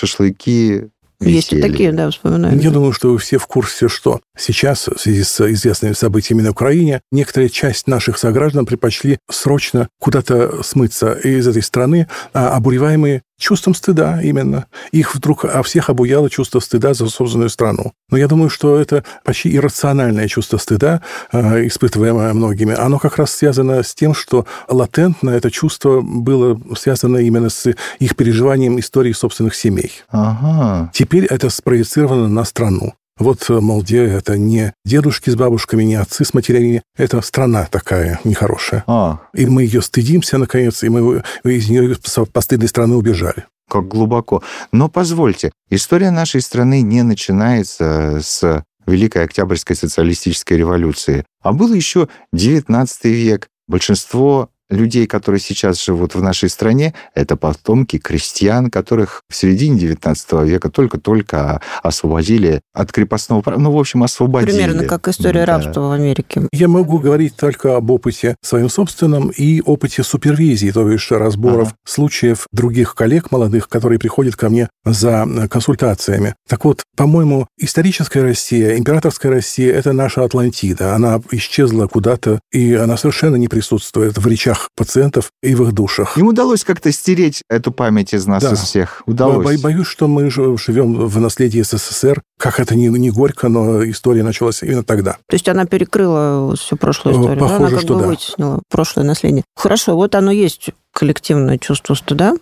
шашлыки, 1.22 1.34
есть 1.34 1.52
и 1.52 1.60
такие, 1.60 1.92
да, 1.92 2.10
вспоминаю. 2.10 2.58
Я 2.58 2.70
думаю, 2.70 2.92
что 2.92 3.12
вы 3.12 3.18
все 3.18 3.38
в 3.38 3.46
курсе, 3.46 3.88
что 3.88 4.20
сейчас, 4.36 4.88
в 4.88 4.98
связи 4.98 5.22
с 5.22 5.40
известными 5.52 5.92
событиями 5.92 6.42
на 6.42 6.50
Украине, 6.50 7.00
некоторая 7.10 7.48
часть 7.48 7.86
наших 7.86 8.18
сограждан 8.18 8.66
предпочли 8.66 9.18
срочно 9.30 9.88
куда-то 10.00 10.62
смыться 10.62 11.12
из 11.12 11.46
этой 11.46 11.62
страны, 11.62 12.08
а 12.32 12.56
обуреваемые 12.56 13.22
чувством 13.42 13.74
стыда 13.74 14.22
именно. 14.22 14.66
Их 14.92 15.14
вдруг 15.14 15.44
а 15.44 15.62
всех 15.62 15.90
обуяло 15.90 16.30
чувство 16.30 16.60
стыда 16.60 16.94
за 16.94 17.08
собственную 17.08 17.50
страну. 17.50 17.92
Но 18.10 18.16
я 18.16 18.28
думаю, 18.28 18.48
что 18.48 18.78
это 18.78 19.04
почти 19.24 19.54
иррациональное 19.54 20.28
чувство 20.28 20.56
стыда, 20.58 21.02
э, 21.32 21.66
испытываемое 21.66 22.32
многими. 22.32 22.74
Оно 22.74 22.98
как 22.98 23.18
раз 23.18 23.32
связано 23.32 23.82
с 23.82 23.94
тем, 23.94 24.14
что 24.14 24.46
латентно 24.68 25.30
это 25.30 25.50
чувство 25.50 26.00
было 26.00 26.58
связано 26.76 27.18
именно 27.18 27.50
с 27.50 27.74
их 27.98 28.16
переживанием 28.16 28.78
истории 28.78 29.12
собственных 29.12 29.54
семей. 29.54 29.92
Ага. 30.10 30.90
Теперь 30.94 31.24
это 31.24 31.50
спроецировано 31.50 32.28
на 32.28 32.44
страну. 32.44 32.94
Вот, 33.18 33.48
мол, 33.48 33.82
где 33.82 34.04
это 34.04 34.38
не 34.38 34.72
дедушки 34.84 35.30
с 35.30 35.36
бабушками, 35.36 35.84
не 35.84 35.94
отцы 35.96 36.24
с 36.24 36.34
матерями, 36.34 36.82
это 36.96 37.20
страна 37.20 37.68
такая 37.70 38.20
нехорошая. 38.24 38.84
А. 38.86 39.20
И 39.34 39.46
мы 39.46 39.64
ее 39.64 39.82
стыдимся, 39.82 40.38
наконец, 40.38 40.82
и 40.82 40.88
мы 40.88 41.22
из 41.44 41.68
нее 41.68 41.94
с 42.02 42.24
постыдной 42.26 42.68
страны 42.68 42.96
убежали. 42.96 43.44
Как 43.68 43.88
глубоко. 43.88 44.42
Но 44.72 44.88
позвольте, 44.88 45.52
история 45.70 46.10
нашей 46.10 46.40
страны 46.40 46.82
не 46.82 47.02
начинается 47.02 48.20
с 48.22 48.64
Великой 48.86 49.24
Октябрьской 49.24 49.76
социалистической 49.76 50.56
революции, 50.56 51.24
а 51.42 51.52
был 51.52 51.72
еще 51.72 52.08
XIX 52.34 52.88
век. 53.04 53.48
Большинство 53.68 54.50
людей, 54.72 55.06
которые 55.06 55.40
сейчас 55.40 55.82
живут 55.82 56.14
в 56.14 56.22
нашей 56.22 56.48
стране, 56.48 56.94
это 57.14 57.36
потомки 57.36 57.98
крестьян, 57.98 58.70
которых 58.70 59.22
в 59.28 59.36
середине 59.36 59.78
19 59.78 60.32
века 60.44 60.70
только-только 60.70 61.60
освободили 61.82 62.60
от 62.72 62.90
крепостного 62.92 63.42
права. 63.42 63.60
Ну, 63.60 63.72
в 63.72 63.78
общем, 63.78 64.02
освободили. 64.02 64.52
Примерно 64.52 64.84
как 64.84 65.08
история 65.08 65.46
да. 65.46 65.58
рабства 65.58 65.80
в 65.80 65.92
Америке. 65.92 66.48
Я 66.52 66.68
могу 66.68 66.98
говорить 66.98 67.36
только 67.36 67.76
об 67.76 67.90
опыте 67.90 68.36
своем 68.42 68.68
собственном 68.68 69.28
и 69.28 69.60
опыте 69.60 70.02
супервизии, 70.02 70.70
то 70.70 70.88
есть 70.88 71.10
разборов 71.10 71.68
ага. 71.68 71.76
случаев 71.84 72.46
других 72.52 72.94
коллег 72.94 73.30
молодых, 73.30 73.68
которые 73.68 73.98
приходят 73.98 74.36
ко 74.36 74.48
мне 74.48 74.68
за 74.84 75.26
консультациями. 75.50 76.34
Так 76.48 76.64
вот, 76.64 76.82
по-моему, 76.96 77.46
историческая 77.58 78.22
Россия, 78.22 78.78
императорская 78.78 79.32
Россия– 79.32 79.72
это 79.74 79.92
наша 79.92 80.24
Атлантида. 80.24 80.94
Она 80.94 81.20
исчезла 81.30 81.86
куда-то, 81.86 82.40
и 82.50 82.74
она 82.74 82.96
совершенно 82.96 83.36
не 83.36 83.48
присутствует 83.48 84.18
в 84.18 84.26
речах 84.26 84.61
пациентов 84.76 85.30
и 85.42 85.54
в 85.54 85.62
их 85.62 85.72
душах. 85.72 86.16
Им 86.18 86.28
удалось 86.28 86.64
как-то 86.64 86.92
стереть 86.92 87.42
эту 87.48 87.72
память 87.72 88.14
из 88.14 88.26
нас, 88.26 88.42
да. 88.42 88.52
из 88.52 88.60
всех. 88.60 89.02
Удалось. 89.06 89.44
Бо- 89.44 89.62
боюсь, 89.62 89.86
что 89.86 90.08
мы 90.08 90.30
живем 90.30 91.06
в 91.06 91.20
наследии 91.20 91.62
СССР. 91.62 92.22
Как 92.38 92.60
это 92.60 92.74
не, 92.74 92.88
не 92.88 93.10
горько, 93.10 93.48
но 93.48 93.88
история 93.88 94.22
началась 94.22 94.62
именно 94.62 94.84
тогда. 94.84 95.12
То 95.28 95.34
есть 95.34 95.48
она 95.48 95.66
перекрыла 95.66 96.56
всю 96.56 96.76
прошлую 96.76 97.16
историю? 97.16 97.38
Похоже, 97.38 97.58
да? 97.58 97.66
Она 97.66 97.70
как 97.70 97.80
что 97.80 97.94
бы 97.94 98.00
да. 98.00 98.06
вытеснила 98.06 98.62
прошлое 98.70 99.04
наследие. 99.04 99.44
Хорошо, 99.56 99.94
вот 99.94 100.14
оно 100.14 100.30
есть 100.30 100.70
коллективное 100.92 101.58
чувство 101.58 101.94
стыда. 101.94 102.34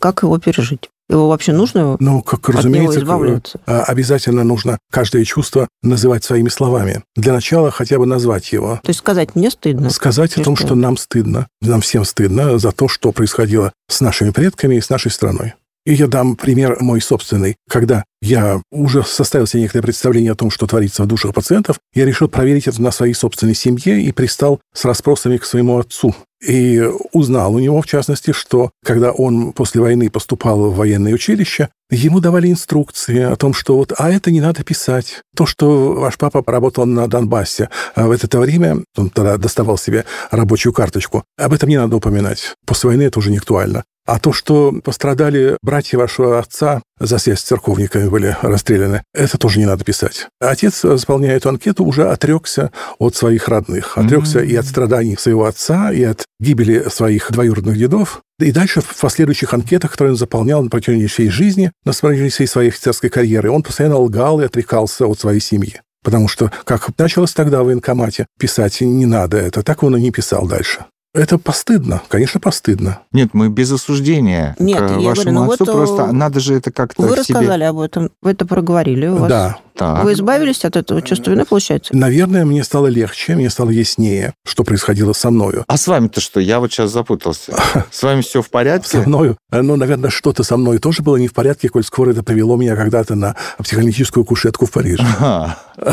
Как 0.00 0.22
его 0.22 0.38
пережить? 0.38 0.90
Его 1.08 1.28
вообще 1.28 1.52
нужно 1.52 1.96
Ну, 2.00 2.22
как 2.22 2.48
от 2.48 2.56
разумеется, 2.56 2.96
него 2.98 3.04
избавляться? 3.04 3.60
а, 3.66 3.82
обязательно 3.84 4.44
нужно 4.44 4.78
каждое 4.92 5.24
чувство 5.24 5.68
называть 5.82 6.24
своими 6.24 6.48
словами. 6.48 7.02
Для 7.16 7.32
начала 7.32 7.70
хотя 7.70 7.98
бы 7.98 8.06
назвать 8.06 8.52
его. 8.52 8.80
То 8.82 8.90
есть 8.90 9.00
сказать 9.00 9.34
«мне 9.34 9.50
стыдно». 9.50 9.90
Сказать 9.90 10.36
о 10.36 10.42
том, 10.42 10.54
что? 10.56 10.66
что 10.66 10.74
нам 10.74 10.96
стыдно. 10.96 11.46
Нам 11.62 11.80
всем 11.80 12.04
стыдно 12.04 12.58
за 12.58 12.72
то, 12.72 12.88
что 12.88 13.12
происходило 13.12 13.72
с 13.88 14.00
нашими 14.00 14.30
предками 14.30 14.76
и 14.76 14.80
с 14.80 14.90
нашей 14.90 15.10
страной. 15.10 15.54
И 15.88 15.94
я 15.94 16.06
дам 16.06 16.36
пример 16.36 16.76
мой 16.80 17.00
собственный. 17.00 17.56
Когда 17.66 18.04
я 18.20 18.60
уже 18.70 19.02
составил 19.04 19.46
себе 19.46 19.62
некоторое 19.62 19.84
представление 19.84 20.32
о 20.32 20.34
том, 20.34 20.50
что 20.50 20.66
творится 20.66 21.02
в 21.02 21.06
душах 21.06 21.32
пациентов, 21.32 21.78
я 21.94 22.04
решил 22.04 22.28
проверить 22.28 22.68
это 22.68 22.82
на 22.82 22.90
своей 22.90 23.14
собственной 23.14 23.54
семье 23.54 24.02
и 24.02 24.12
пристал 24.12 24.60
с 24.74 24.84
расспросами 24.84 25.38
к 25.38 25.46
своему 25.46 25.78
отцу. 25.78 26.14
И 26.46 26.86
узнал 27.12 27.54
у 27.54 27.58
него, 27.58 27.80
в 27.80 27.86
частности, 27.86 28.32
что 28.32 28.70
когда 28.84 29.12
он 29.12 29.54
после 29.54 29.80
войны 29.80 30.10
поступал 30.10 30.70
в 30.70 30.76
военное 30.76 31.14
училище, 31.14 31.70
ему 31.90 32.20
давали 32.20 32.50
инструкции 32.50 33.22
о 33.22 33.36
том, 33.36 33.54
что 33.54 33.78
вот, 33.78 33.94
а 33.96 34.10
это 34.10 34.30
не 34.30 34.42
надо 34.42 34.64
писать. 34.64 35.22
То, 35.34 35.46
что 35.46 35.94
ваш 35.94 36.18
папа 36.18 36.44
работал 36.46 36.84
на 36.84 37.08
Донбассе, 37.08 37.70
а 37.94 38.08
в 38.08 38.10
это 38.10 38.38
время, 38.38 38.84
он 38.94 39.08
тогда 39.08 39.38
доставал 39.38 39.78
себе 39.78 40.04
рабочую 40.30 40.74
карточку, 40.74 41.24
об 41.38 41.54
этом 41.54 41.70
не 41.70 41.78
надо 41.78 41.96
упоминать. 41.96 42.56
После 42.66 42.88
войны 42.88 43.04
это 43.04 43.18
уже 43.18 43.30
не 43.30 43.38
актуально. 43.38 43.84
А 44.08 44.18
то, 44.18 44.32
что 44.32 44.72
пострадали 44.82 45.58
братья 45.60 45.98
вашего 45.98 46.38
отца, 46.38 46.80
за 46.98 47.18
связь 47.18 47.40
с 47.40 47.42
церковниками 47.42 48.08
были 48.08 48.34
расстреляны, 48.40 49.02
это 49.12 49.36
тоже 49.36 49.58
не 49.58 49.66
надо 49.66 49.84
писать. 49.84 50.28
Отец, 50.40 50.80
заполняя 50.80 51.36
эту 51.36 51.50
анкету, 51.50 51.84
уже 51.84 52.08
отрекся 52.08 52.72
от 52.98 53.16
своих 53.16 53.48
родных. 53.48 53.98
Отрекся 53.98 54.40
и 54.40 54.56
от 54.56 54.64
страданий 54.64 55.18
своего 55.18 55.44
отца, 55.44 55.92
и 55.92 56.04
от 56.04 56.24
гибели 56.40 56.88
своих 56.88 57.30
двоюродных 57.30 57.76
дедов. 57.76 58.22
И 58.38 58.50
дальше 58.50 58.80
в 58.80 58.98
последующих 58.98 59.52
анкетах, 59.52 59.92
которые 59.92 60.12
он 60.12 60.18
заполнял 60.18 60.62
на 60.62 60.70
протяжении 60.70 61.06
всей 61.06 61.28
жизни, 61.28 61.70
на 61.84 61.92
протяжении 61.92 62.30
всей 62.30 62.46
своей 62.46 62.70
офицерской 62.70 63.10
карьеры, 63.10 63.50
он 63.50 63.62
постоянно 63.62 63.98
лгал 63.98 64.40
и 64.40 64.46
отрекался 64.46 65.06
от 65.06 65.20
своей 65.20 65.40
семьи. 65.40 65.82
Потому 66.02 66.28
что, 66.28 66.50
как 66.64 66.88
началось 66.96 67.34
тогда 67.34 67.62
в 67.62 67.66
военкомате, 67.66 68.24
писать 68.38 68.80
не 68.80 69.04
надо 69.04 69.36
это, 69.36 69.62
так 69.62 69.82
он 69.82 69.98
и 69.98 70.00
не 70.00 70.12
писал 70.12 70.46
дальше. 70.46 70.86
Это 71.14 71.38
постыдно, 71.38 72.02
конечно, 72.08 72.38
постыдно. 72.38 73.00
Нет, 73.12 73.30
мы 73.32 73.48
без 73.48 73.72
осуждения 73.72 74.54
Нет, 74.58 74.78
к 74.78 74.90
я 74.98 75.08
вашему 75.08 75.12
говорю, 75.12 75.32
ну 75.32 75.52
отцу. 75.52 75.64
вот, 75.64 75.72
Просто 75.72 76.02
э, 76.02 76.12
надо 76.12 76.40
же 76.40 76.54
это 76.54 76.70
как-то 76.70 77.02
Вы 77.02 77.16
рассказали 77.16 77.64
об 77.64 77.78
этом, 77.80 78.10
вы 78.20 78.32
это 78.32 78.46
проговорили. 78.46 79.06
У 79.06 79.16
вас... 79.16 79.28
Да. 79.28 79.58
Так. 79.78 80.02
Вы 80.02 80.14
избавились 80.14 80.64
от 80.64 80.74
этого 80.74 81.00
чувства 81.02 81.30
вины, 81.30 81.44
получается? 81.44 81.96
Наверное, 81.96 82.44
мне 82.44 82.64
стало 82.64 82.88
легче, 82.88 83.36
мне 83.36 83.48
стало 83.48 83.70
яснее, 83.70 84.34
что 84.44 84.64
происходило 84.64 85.12
со 85.12 85.30
мною. 85.30 85.62
А 85.68 85.76
с 85.76 85.86
вами-то 85.86 86.20
что? 86.20 86.40
Я 86.40 86.58
вот 86.58 86.72
сейчас 86.72 86.90
запутался. 86.90 87.54
С 87.92 88.02
вами 88.02 88.22
все 88.22 88.42
в 88.42 88.50
порядке? 88.50 88.88
Со 88.88 89.08
мною, 89.08 89.36
ну, 89.52 89.76
наверное, 89.76 90.10
что-то 90.10 90.42
со 90.42 90.56
мной 90.56 90.78
тоже 90.78 91.04
было 91.04 91.16
не 91.16 91.28
в 91.28 91.32
порядке, 91.32 91.68
коль 91.68 91.84
скоро 91.84 92.10
это 92.10 92.24
привело 92.24 92.56
меня 92.56 92.74
когда-то 92.74 93.14
на 93.14 93.36
психоаналитическую 93.62 94.24
кушетку 94.24 94.66
в 94.66 94.72
Париже. 94.72 95.06
Ага. 95.20 95.58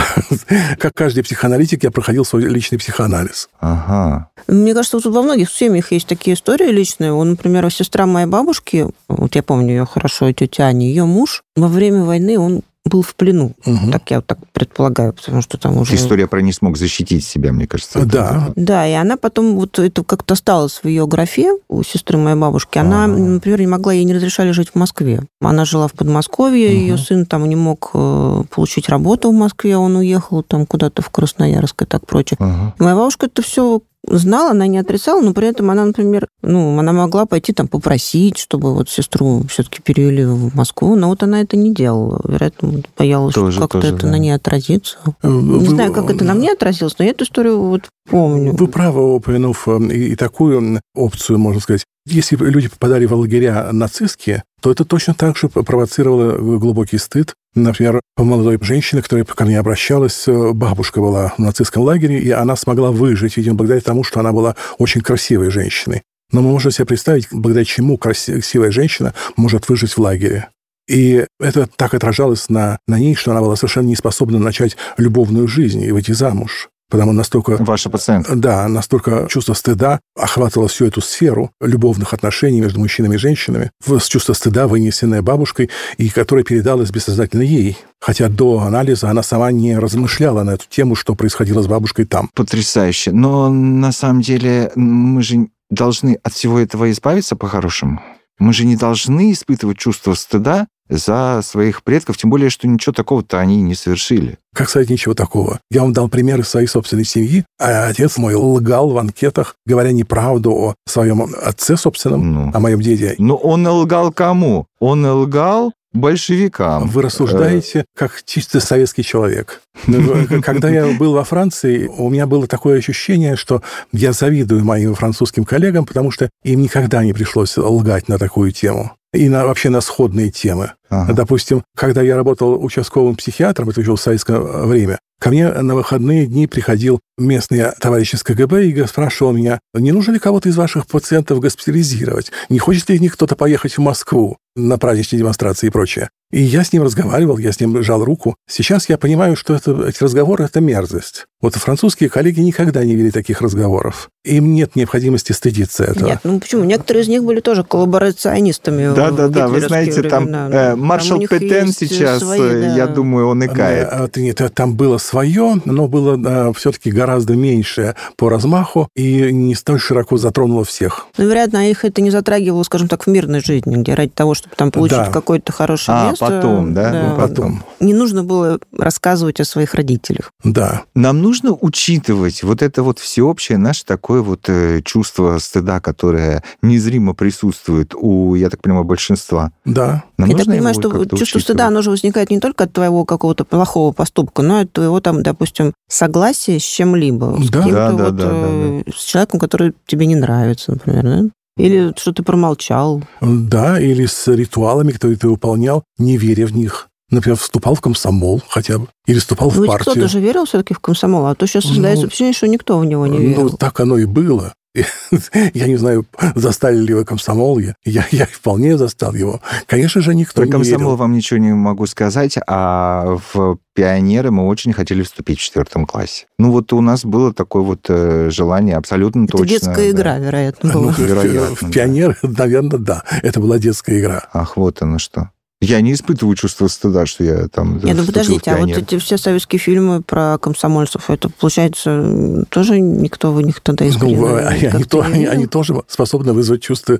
Как 0.79 0.93
каждый 0.95 1.23
психоаналитик, 1.23 1.83
я 1.83 1.91
проходил 1.91 2.25
свой 2.25 2.45
личный 2.45 2.79
психоанализ. 2.79 3.49
Ага. 3.59 4.29
Мне 4.47 4.73
кажется, 4.73 4.97
вот 4.97 5.05
во 5.05 5.21
многих 5.21 5.49
семьях 5.51 5.91
есть 5.91 6.07
такие 6.07 6.35
истории 6.35 6.69
личные. 6.71 7.13
Вот, 7.13 7.25
например, 7.25 7.69
сестра 7.71 8.05
моей 8.05 8.27
бабушки, 8.27 8.87
вот 9.07 9.35
я 9.35 9.43
помню 9.43 9.69
ее 9.69 9.85
хорошо, 9.85 10.31
тетя 10.31 10.65
Аня, 10.65 10.87
ее 10.87 11.05
муж 11.05 11.43
во 11.55 11.67
время 11.67 12.03
войны, 12.03 12.37
он 12.37 12.61
был 12.87 13.01
в 13.01 13.15
плену. 13.15 13.53
Мгм. 13.65 13.91
Так 13.91 14.11
я 14.11 14.17
вот 14.17 14.27
так 14.27 14.37
предполагаю, 14.53 15.11
потому 15.13 15.41
что 15.41 15.57
там 15.57 15.77
уже... 15.77 15.95
История 15.95 16.27
про 16.27 16.41
не 16.41 16.53
смог 16.53 16.77
защитить 16.77 17.25
себя, 17.25 17.51
мне 17.51 17.65
кажется. 17.65 18.05
Да. 18.05 18.53
Да, 18.55 18.85
и 18.87 18.91
она 18.93 19.17
потом, 19.17 19.55
вот 19.55 19.79
это 19.79 20.03
как-то 20.03 20.35
осталось 20.35 20.81
в 20.83 20.87
ее 20.87 21.07
графе 21.07 21.53
у 21.67 21.81
сестры 21.81 22.19
моей 22.19 22.35
бабушки. 22.37 22.77
Она, 22.77 23.05
Ага. 23.05 23.13
например, 23.17 23.59
не 23.61 23.65
могла, 23.67 23.91
ей 23.93 24.03
не 24.03 24.13
разрешали 24.13 24.51
жить 24.51 24.69
в 24.69 24.75
Москве. 24.75 25.23
Она 25.41 25.65
жила 25.65 25.87
в 25.87 25.93
Подмосковье, 25.93 26.69
Мгм. 26.69 26.77
ее 26.79 26.97
сын 26.99 27.25
там 27.25 27.49
не 27.49 27.55
мог 27.55 27.89
э, 27.95 28.43
получить 28.53 28.87
работу 28.87 29.31
в 29.31 29.33
Москве, 29.33 29.77
он 29.77 29.95
уехал 29.95 30.43
там 30.43 30.67
куда-то 30.67 31.01
в 31.01 31.09
Красноярск 31.09 31.81
и 31.81 31.85
так 31.85 32.05
прочее. 32.05 32.37
И 32.39 32.83
Моя 32.83 32.95
бабушка 32.95 33.25
это 33.25 33.41
все 33.41 33.81
знала, 34.07 34.51
она 34.51 34.67
не 34.67 34.77
отрицала, 34.77 35.21
но 35.21 35.33
при 35.33 35.47
этом 35.47 35.69
она, 35.71 35.85
например, 35.85 36.27
ну, 36.41 36.77
она 36.77 36.93
могла 36.93 37.25
пойти 37.25 37.53
там 37.53 37.67
попросить, 37.67 38.37
чтобы 38.37 38.73
вот 38.73 38.89
сестру 38.89 39.43
все-таки 39.49 39.81
перевели 39.81 40.25
в 40.25 40.55
Москву, 40.55 40.95
но 40.95 41.09
вот 41.09 41.23
она 41.23 41.41
это 41.41 41.57
не 41.57 41.73
делала. 41.73 42.21
Вероятно, 42.27 42.81
боялась, 42.97 43.33
Тоже, 43.35 43.53
что 43.53 43.61
как-то 43.61 43.81
тоже, 43.81 43.95
это 43.95 44.05
да. 44.05 44.11
на 44.11 44.17
ней 44.17 44.31
отразится. 44.31 44.97
Э, 45.23 45.27
Не 45.27 45.59
вы- 45.59 45.65
знаю, 45.65 45.93
как 45.93 46.09
это 46.09 46.23
на 46.23 46.33
мне 46.33 46.51
отразилось, 46.51 46.95
но 46.99 47.05
я 47.05 47.11
эту 47.11 47.23
историю 47.25 47.59
вот 47.59 47.83
помню. 48.09 48.53
Вы 48.55 48.67
правы, 48.67 49.15
упомянув 49.15 49.67
э, 49.67 49.77
и, 49.91 50.11
и 50.11 50.15
такую 50.15 50.79
опцию, 50.95 51.37
можно 51.39 51.61
сказать. 51.61 51.83
Если 52.07 52.35
бы 52.35 52.49
люди 52.49 52.67
попадали 52.69 53.05
в 53.05 53.13
лагеря 53.13 53.69
нацистские, 53.71 54.43
то 54.65 54.71
это 54.71 54.83
точно 54.83 55.13
так 55.13 55.37
же 55.37 55.47
провоцировало 55.47 56.57
глубокий 56.57 56.97
стыд. 56.97 57.35
Например, 57.53 58.01
молодой 58.17 58.57
женщины, 58.63 59.03
которая 59.03 59.23
ко 59.23 59.45
мне 59.45 59.59
обращалась, 59.59 60.27
э, 60.27 60.53
бабушка 60.53 61.01
была 61.01 61.35
в 61.37 61.39
нацистском 61.39 61.83
лагере, 61.83 62.17
и 62.17 62.31
она 62.31 62.55
смогла 62.55 62.89
выжить, 62.89 63.37
видимо, 63.37 63.57
благодаря 63.57 63.81
тому, 63.81 64.03
что 64.03 64.21
она 64.21 64.31
была 64.31 64.55
очень 64.79 65.01
красивой 65.01 65.51
женщиной. 65.51 66.01
Но 66.31 66.41
мы 66.41 66.49
можем 66.49 66.71
себе 66.71 66.87
представить, 66.87 67.27
благодаря 67.31 67.63
чему 67.63 67.99
красивая 67.99 68.71
женщина 68.71 69.13
может 69.37 69.69
выжить 69.69 69.91
в 69.91 69.99
лагере. 69.99 70.49
И 70.89 71.27
это 71.39 71.67
так 71.67 71.93
отражалось 71.93 72.49
на, 72.49 72.79
на 72.87 72.97
ней, 72.97 73.13
что 73.13 73.33
она 73.33 73.41
была 73.41 73.55
совершенно 73.55 73.85
не 73.85 73.95
способна 73.95 74.39
начать 74.39 74.77
любовную 74.97 75.47
жизнь 75.47 75.83
и 75.83 75.91
выйти 75.91 76.13
замуж. 76.13 76.69
Потому 76.89 77.13
настолько 77.13 77.57
Ваша 77.59 77.89
пациентка. 77.89 78.35
да, 78.35 78.67
настолько 78.67 79.27
чувство 79.29 79.53
стыда 79.53 79.99
охватывало 80.15 80.67
всю 80.67 80.85
эту 80.85 81.01
сферу 81.01 81.51
любовных 81.59 82.13
отношений 82.13 82.61
между 82.61 82.79
мужчинами 82.79 83.15
и 83.15 83.17
женщинами, 83.17 83.71
в 83.83 83.99
чувство 84.01 84.33
стыда, 84.33 84.67
вынесенное 84.67 85.21
бабушкой, 85.21 85.69
и 85.97 86.09
которое 86.09 86.43
передалось 86.43 86.91
бессознательно 86.91 87.41
ей. 87.41 87.77
Хотя 87.99 88.29
до 88.29 88.59
анализа 88.59 89.09
она 89.09 89.23
сама 89.23 89.51
не 89.51 89.77
размышляла 89.77 90.43
на 90.43 90.51
эту 90.51 90.65
тему, 90.69 90.95
что 90.95 91.15
происходило 91.15 91.61
с 91.63 91.67
бабушкой 91.67 92.05
там. 92.05 92.29
Потрясающе. 92.35 93.11
Но 93.11 93.49
на 93.49 93.91
самом 93.91 94.21
деле 94.21 94.71
мы 94.75 95.23
же 95.23 95.47
должны 95.71 96.19
от 96.23 96.33
всего 96.33 96.59
этого 96.59 96.91
избавиться 96.91 97.35
по-хорошему. 97.35 98.01
Мы 98.37 98.53
же 98.53 98.65
не 98.65 98.75
должны 98.75 99.31
испытывать 99.31 99.77
чувство 99.77 100.13
стыда 100.13 100.67
за 100.89 101.41
своих 101.43 101.83
предков, 101.83 102.17
тем 102.17 102.29
более, 102.29 102.49
что 102.49 102.67
ничего 102.67 102.93
такого-то 102.93 103.39
они 103.39 103.61
не 103.61 103.75
совершили. 103.75 104.37
Как 104.53 104.69
сказать 104.69 104.89
ничего 104.89 105.13
такого? 105.13 105.59
Я 105.69 105.81
вам 105.81 105.93
дал 105.93 106.07
пример 106.07 106.39
из 106.39 106.47
своей 106.47 106.67
собственной 106.67 107.05
семьи, 107.05 107.43
а 107.59 107.87
отец 107.87 108.17
мой 108.17 108.35
лгал 108.35 108.89
в 108.89 108.97
анкетах, 108.97 109.55
говоря 109.65 109.91
неправду 109.91 110.51
о 110.53 110.75
своем 110.87 111.27
отце 111.41 111.75
собственном, 111.75 112.33
Ну. 112.33 112.51
о 112.53 112.59
моем 112.59 112.79
деде. 112.81 113.15
Но 113.17 113.35
он 113.35 113.67
лгал 113.67 114.11
кому? 114.11 114.67
Он 114.79 115.05
лгал 115.05 115.73
большевикам. 115.95 116.87
Вы 116.89 117.01
рассуждаете 117.01 117.85
как 117.97 118.21
чисто 118.25 118.59
советский 118.59 119.03
человек. 119.03 119.61
Ну, 119.87 120.25
Когда 120.41 120.69
я 120.69 120.87
был 120.97 121.13
во 121.13 121.23
Франции, 121.23 121.87
у 121.87 122.09
меня 122.09 122.27
было 122.27 122.47
такое 122.47 122.77
ощущение, 122.77 123.35
что 123.35 123.61
я 123.91 124.11
завидую 124.11 124.63
моим 124.63 124.93
французским 124.93 125.45
коллегам, 125.45 125.85
потому 125.85 126.11
что 126.11 126.29
им 126.43 126.61
никогда 126.61 127.03
не 127.03 127.13
пришлось 127.13 127.57
лгать 127.57 128.07
на 128.07 128.17
такую 128.17 128.51
тему 128.51 128.91
и 129.15 129.29
на, 129.29 129.45
вообще 129.45 129.69
на 129.69 129.81
сходные 129.81 130.31
темы. 130.31 130.73
Ага. 130.89 131.13
Допустим, 131.13 131.63
когда 131.75 132.01
я 132.01 132.15
работал 132.15 132.63
участковым 132.63 133.15
психиатром, 133.15 133.69
это 133.69 133.81
еще 133.81 133.95
в 133.95 134.01
советское 134.01 134.39
время, 134.39 134.99
Ко 135.19 135.29
мне 135.29 135.49
на 135.49 135.75
выходные 135.75 136.27
дни 136.27 136.45
приходил 136.45 136.99
местный 137.17 137.71
товарищ 137.79 138.13
из 138.13 138.23
КГБ 138.23 138.65
и 138.65 138.85
спрашивал 138.85 139.31
меня, 139.31 139.59
не 139.73 139.91
нужно 139.91 140.11
ли 140.11 140.19
кого-то 140.19 140.49
из 140.49 140.57
ваших 140.57 140.87
пациентов 140.87 141.39
госпитализировать, 141.39 142.31
не 142.49 142.59
хочет 142.59 142.89
ли 142.89 142.95
из 142.95 143.01
них 143.01 143.13
кто-то 143.13 143.35
поехать 143.35 143.77
в 143.77 143.81
Москву 143.81 144.37
на 144.55 144.77
праздничные 144.77 145.19
демонстрации 145.19 145.67
и 145.67 145.69
прочее. 145.69 146.09
И 146.31 146.41
я 146.41 146.63
с 146.63 146.73
ним 146.73 146.83
разговаривал, 146.83 147.37
я 147.37 147.51
с 147.51 147.59
ним 147.59 147.81
жал 147.83 148.03
руку. 148.03 148.35
Сейчас 148.49 148.89
я 148.89 148.97
понимаю, 148.97 149.35
что 149.35 149.53
это, 149.53 149.87
эти 149.87 150.03
разговоры– 150.03 150.43
это 150.45 150.59
мерзость. 150.59 151.27
Вот 151.41 151.53
французские 151.55 152.09
коллеги 152.09 152.39
никогда 152.39 152.83
не 152.83 152.95
вели 152.95 153.11
таких 153.11 153.41
разговоров. 153.41 154.09
Им 154.23 154.55
нет 154.55 154.75
необходимости 154.75 155.31
стыдиться 155.31 155.83
этого. 155.83 156.07
Нет, 156.07 156.21
ну 156.23 156.39
почему? 156.39 156.63
Некоторые 156.63 157.03
из 157.03 157.07
них 157.07 157.23
были 157.23 157.39
тоже 157.39 157.63
коллаборационистами. 157.63 158.95
Да, 158.95 159.11
да, 159.11 159.27
да. 159.27 159.47
Вы 159.47 159.61
знаете, 159.61 160.01
там 160.01 160.27
э, 160.27 160.75
маршал 160.75 161.19
там 161.19 161.27
Петен 161.27 161.71
сейчас, 161.71 162.21
свои, 162.21 162.39
э, 162.39 162.61
да. 162.61 162.75
я 162.75 162.87
думаю, 162.87 163.27
он 163.27 163.43
и 163.43 163.47
кает. 163.47 163.87
А, 163.91 164.09
нет, 164.15 164.41
там 164.55 164.75
было 164.75 164.97
свое, 164.97 165.61
но 165.65 165.87
было 165.87 166.17
да, 166.17 166.51
все-таки 166.53 166.89
гораздо 166.89 167.35
меньше 167.35 167.95
по 168.17 168.29
размаху 168.29 168.89
и 168.95 169.31
не 169.31 169.53
столь 169.53 169.79
широко 169.79 170.17
затронуло 170.17 170.65
всех. 170.65 171.05
Ну, 171.17 171.27
вероятно, 171.27 171.69
их 171.69 171.85
это 171.85 172.01
не 172.01 172.09
затрагивало, 172.09 172.63
скажем 172.63 172.87
так, 172.87 173.03
в 173.03 173.07
мирной 173.07 173.41
жизни, 173.41 173.75
где 173.75 173.93
ради 173.93 174.11
того, 174.11 174.33
чтобы 174.33 174.55
там 174.55 174.71
получить 174.71 174.97
да. 174.97 175.11
какое-то 175.11 175.51
хорошее 175.51 175.97
а, 175.97 176.14
место. 176.21 176.25
потом, 176.25 176.73
да? 176.73 176.91
да 176.91 177.09
ну, 177.09 177.15
потом. 177.17 177.63
Не 177.79 177.93
нужно 177.93 178.23
было 178.23 178.59
рассказывать 178.77 179.39
о 179.39 179.45
своих 179.45 179.73
родителях. 179.73 180.31
Да. 180.43 180.83
Нам 180.95 181.21
нужно 181.21 181.51
учитывать 181.53 182.43
вот 182.43 182.61
это 182.61 182.83
вот 182.83 182.99
всеобщее 182.99 183.57
наше 183.57 183.85
такое 183.85 184.21
вот 184.21 184.47
э, 184.47 184.81
чувство 184.83 185.37
стыда, 185.39 185.79
которое 185.79 186.43
незримо 186.61 187.13
присутствует 187.13 187.93
у, 187.95 188.35
я 188.35 188.49
так 188.49 188.61
понимаю, 188.61 188.85
большинства. 188.85 189.51
Да. 189.65 190.03
Нам 190.17 190.29
я 190.29 190.37
так 190.37 190.45
понимаю, 190.45 190.73
что 190.73 190.89
чувство 190.91 191.15
учитывать? 191.15 191.43
стыда, 191.43 191.67
оно 191.67 191.81
же 191.81 191.89
возникает 191.89 192.29
не 192.29 192.39
только 192.39 192.65
от 192.65 192.73
твоего 192.73 193.05
какого-то 193.05 193.45
плохого 193.45 193.91
поступка, 193.91 194.41
но 194.41 194.59
и 194.59 194.63
от 194.63 194.71
твоего 194.71 194.99
там, 194.99 195.23
допустим, 195.23 195.73
согласия 195.89 196.59
с 196.59 196.63
чем-либо. 196.63 197.37
Да, 197.51 197.63
с 197.63 197.65
да, 197.65 197.91
да, 197.91 197.91
вот, 197.91 198.15
да, 198.15 198.29
да, 198.29 198.31
да. 198.31 198.91
С 198.95 199.03
человеком, 199.03 199.39
который 199.39 199.73
тебе 199.85 200.05
не 200.05 200.15
нравится, 200.15 200.71
например, 200.71 201.03
да? 201.03 201.21
Или 201.57 201.93
что 201.97 202.11
ты 202.11 202.21
промолчал. 202.23 203.01
Да, 203.21 203.79
или 203.79 204.05
с 204.05 204.27
ритуалами, 204.27 204.91
которые 204.91 205.17
ты 205.17 205.29
выполнял, 205.29 205.83
не 205.97 206.17
веря 206.17 206.47
в 206.47 206.53
них. 206.53 206.89
Например, 207.09 207.37
вступал 207.37 207.75
в 207.75 207.81
комсомол 207.81 208.41
хотя 208.49 208.79
бы. 208.79 208.87
Или 209.05 209.19
вступал 209.19 209.51
ну, 209.51 209.63
в 209.63 209.67
партию. 209.67 209.93
кто-то 209.93 210.07
же 210.07 210.19
верил 210.19 210.45
все-таки 210.45 210.73
в 210.73 210.79
комсомол, 210.79 211.27
а 211.27 211.35
то 211.35 211.45
сейчас 211.45 211.65
создается 211.65 212.03
ну, 212.03 212.07
впечатление, 212.07 212.33
что 212.33 212.47
никто 212.47 212.79
в 212.79 212.85
него 212.85 213.07
не 213.07 213.19
ну, 213.19 213.23
верил. 213.23 213.43
Ну, 213.43 213.57
так 213.57 213.79
оно 213.79 213.97
и 213.97 214.05
было. 214.05 214.53
Я 215.53 215.67
не 215.67 215.77
знаю, 215.77 216.05
застали 216.35 216.77
ли 216.77 216.93
вы 216.93 217.05
комсомол. 217.05 217.59
Я, 217.59 217.75
я, 217.85 218.05
я 218.11 218.25
вполне 218.25 218.77
застал 218.77 219.13
его. 219.13 219.41
Конечно 219.67 220.01
же, 220.01 220.13
никто 220.13 220.41
Про 220.41 220.45
не 220.45 220.51
комсомол 220.51 220.91
верил. 220.91 220.95
вам 220.95 221.13
ничего 221.13 221.39
не 221.39 221.53
могу 221.53 221.85
сказать, 221.85 222.37
а 222.47 223.17
в 223.33 223.57
пионеры 223.73 224.31
мы 224.31 224.47
очень 224.47 224.73
хотели 224.73 225.03
вступить 225.03 225.39
в 225.39 225.43
четвертом 225.43 225.85
классе. 225.85 226.25
Ну 226.37 226.51
вот 226.51 226.71
у 226.73 226.81
нас 226.81 227.05
было 227.05 227.33
такое 227.33 227.63
вот 227.63 227.85
э, 227.89 228.29
желание 228.31 228.77
абсолютно 228.77 229.25
Это 229.25 229.33
точно. 229.33 229.47
детская 229.47 229.75
да. 229.75 229.89
игра, 229.89 230.17
вероятно, 230.17 230.71
была. 230.71 230.95
Ну, 230.97 231.05
вероятно, 231.05 231.55
в, 231.55 231.61
в 231.61 231.71
пионеры, 231.71 232.15
наверное, 232.23 232.79
да. 232.79 233.03
Это 233.21 233.39
была 233.39 233.59
детская 233.59 233.99
игра. 233.99 234.23
Ах, 234.33 234.57
вот 234.57 234.81
оно 234.81 234.97
что. 234.99 235.31
Я 235.65 235.81
не 235.81 235.93
испытываю 235.93 236.35
чувство 236.35 236.67
стыда, 236.67 237.05
что 237.05 237.23
я 237.23 237.47
там... 237.47 237.79
Нет, 237.83 237.97
ну 237.97 238.05
подождите, 238.05 238.51
а 238.51 238.57
вот 238.57 238.69
эти 238.69 238.99
все 238.99 239.17
советские 239.17 239.59
фильмы 239.59 240.01
про 240.01 240.37
комсомольцев, 240.37 241.09
это, 241.09 241.29
получается, 241.29 242.45
тоже 242.49 242.79
никто 242.79 243.33
в 243.33 243.41
них 243.41 243.59
тогда 243.61 243.85
из 243.85 243.97
ну, 243.97 244.35
они, 244.35 244.65
они, 244.67 244.83
то, 244.83 245.01
они, 245.01 245.25
они 245.25 245.47
тоже 245.47 245.75
способны 245.87 246.33
вызвать 246.33 246.61
чувство 246.61 246.99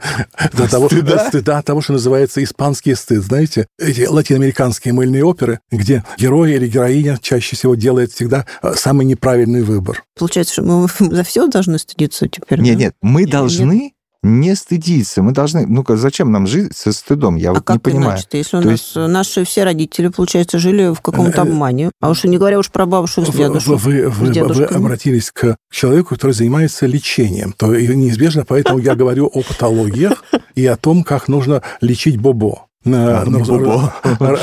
до 0.53 0.69
того, 0.69 0.87
стыда? 0.87 1.27
стыда, 1.27 1.61
того, 1.61 1.81
что 1.81 1.93
называется 1.93 2.43
испанский 2.43 2.95
стыд. 2.95 3.23
Знаете, 3.23 3.67
эти 3.79 4.05
латиноамериканские 4.05 4.93
мыльные 4.93 5.23
оперы, 5.23 5.59
где 5.71 6.03
герой 6.17 6.53
или 6.53 6.67
героиня 6.67 7.17
чаще 7.21 7.55
всего 7.55 7.75
делает 7.75 8.11
всегда 8.11 8.45
э, 8.61 8.73
самый 8.75 9.05
неправильный 9.05 9.63
выбор. 9.63 10.03
Получается, 10.17 10.53
что 10.53 10.63
мы 10.63 10.87
за 11.15 11.23
все 11.23 11.47
должны 11.47 11.77
стыдиться 11.77 12.27
теперь? 12.27 12.59
Нет, 12.59 12.77
да? 12.77 12.83
нет, 12.83 12.95
мы 13.01 13.27
должны 13.27 13.73
нет? 13.73 13.93
Не 14.25 14.55
стыдиться. 14.55 15.21
Мы 15.21 15.31
должны... 15.31 15.65
Ну-ка, 15.67 15.95
зачем 15.95 16.31
нам 16.31 16.47
жить 16.47 16.75
со 16.75 16.91
стыдом? 16.91 17.35
Я 17.35 17.51
а 17.51 17.53
вот 17.53 17.63
как 17.63 17.75
не 17.75 17.79
понимаю. 17.79 18.17
Иначе 18.17 18.27
Если 18.31 18.57
у 18.57 18.61
нас 18.61 18.71
есть... 18.71 18.95
наши 18.95 19.45
все 19.45 19.63
родители, 19.63 20.07
получается, 20.07 20.57
жили 20.57 20.93
в 20.93 21.01
каком-то 21.01 21.37
э, 21.37 21.41
обмане, 21.41 21.91
а 22.01 22.09
уж 22.09 22.23
не 22.23 22.37
говоря 22.37 22.59
уж 22.59 22.71
про 22.71 22.85
бабушек 22.85 23.27
с 23.27 23.31
дедушкой. 23.31 23.75
Вы, 23.75 24.09
вы, 24.09 24.31
вы, 24.31 24.53
вы 24.53 24.63
обратились 24.65 25.31
к 25.31 25.55
человеку, 25.71 26.15
который 26.15 26.31
занимается 26.31 26.85
лечением, 26.87 27.53
то 27.53 27.67
неизбежно 27.75 28.45
поэтому 28.45 28.79
я 28.79 28.95
говорю 28.95 29.27
о 29.27 29.41
патологиях 29.41 30.23
и 30.55 30.65
о 30.65 30.75
том, 30.75 31.03
как 31.03 31.27
нужно 31.27 31.61
лечить 31.81 32.17
бобо. 32.17 32.64
А, 32.85 33.23
ну, 33.25 33.39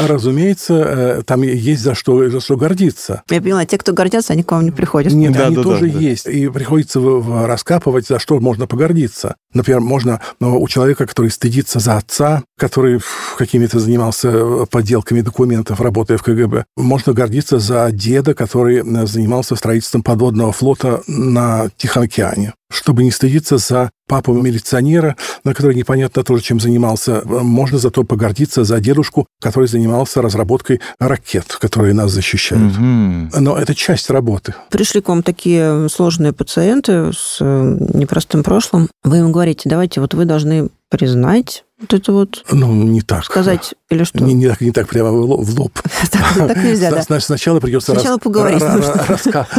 разумеется, 0.09 0.75
э, 0.75 1.23
там 1.25 1.43
есть 1.43 1.83
за 1.83 1.95
что, 1.95 2.29
за 2.29 2.41
что 2.41 2.57
гордиться. 2.57 3.23
Я 3.31 3.41
поняла, 3.41 3.65
те, 3.65 3.79
кто 3.79 3.93
гордятся, 3.93 4.33
они 4.33 4.43
к 4.43 4.51
вам 4.51 4.65
не 4.65 4.71
приходят. 4.71 5.13
Нет, 5.13 5.33
да, 5.33 5.47
они 5.47 5.57
да, 5.57 5.63
тоже 5.63 5.89
да, 5.89 5.99
есть. 5.99 6.27
И 6.27 6.49
приходится 6.49 7.01
раскапывать, 7.01 8.07
за 8.07 8.19
что 8.19 8.41
можно 8.41 8.67
погордиться. 8.67 9.37
Например, 9.55 9.81
можно 9.81 10.21
ну, 10.41 10.61
у 10.61 10.67
человека, 10.69 11.07
который 11.07 11.31
стыдится 11.31 11.79
за 11.79 11.97
отца, 11.99 12.43
который 12.59 13.01
какими-то 13.39 13.79
занимался 13.79 14.29
э, 14.29 14.67
подделками 14.71 15.21
документов, 15.21 15.81
работая 15.81 16.19
в 16.19 16.23
КГБ, 16.23 16.65
можно 16.77 17.13
гордиться 17.13 17.59
за 17.59 17.91
деда, 17.93 18.35
который 18.35 18.79
э, 18.79 19.07
занимался 19.07 19.55
строительством 19.55 20.03
подводного 20.03 20.53
флота 20.53 21.03
на 21.07 21.69
Тихом 21.77 22.03
океане 22.03 22.55
чтобы 22.73 23.05
не 23.05 23.11
стыдиться 23.11 23.59
за 23.59 23.91
папу 24.07 24.35
милиционера, 24.35 25.17
на 25.45 25.55
который 25.55 25.75
непонятно 25.75 26.23
тоже 26.23 26.43
чем 26.43 26.61
занимался. 26.61 27.23
Можно 27.25 27.79
зато 27.79 28.05
погордиться 28.05 28.65
за 28.65 28.81
дедушку, 28.81 29.27
который 29.41 29.69
занимался 29.69 30.21
разработкой 30.21 30.81
ракет, 30.99 31.57
которые 31.61 31.95
нас 31.95 32.11
защищают. 32.11 32.73
Угу. 32.73 33.41
Но 33.41 33.57
это 33.57 33.75
часть 33.75 34.11
работы. 34.11 34.55
Пришли 34.71 35.01
к 35.01 35.09
вам 35.09 35.23
такие 35.23 35.89
сложные 35.89 36.33
пациенты 36.33 37.13
с 37.13 37.39
э, 37.41 37.77
непростым 37.95 38.43
прошлым. 38.43 38.89
Вы 39.03 39.19
им 39.19 39.33
говорите, 39.33 39.69
давайте, 39.69 40.01
вот 40.01 40.15
вы 40.15 40.25
должны 40.25 40.69
признать 40.91 41.65
вот 41.83 41.93
это 41.95 42.13
вот? 42.13 42.45
Ну, 42.51 42.73
не 42.73 43.03
так. 43.03 43.25
Сказать 43.25 43.75
или 43.91 44.05
что? 44.05 44.23
Не, 44.23 44.35
не, 44.35 44.49
так, 44.49 44.61
не 44.61 44.73
так 44.73 44.89
прямо 44.89 45.11
в 45.11 45.59
лоб. 45.59 45.79
Так 46.11 46.57
нельзя, 46.57 46.91
да? 46.91 47.21
Сначала 47.21 47.61
придется 47.61 47.93
Сначала 47.93 48.19
поговорить 48.19 48.63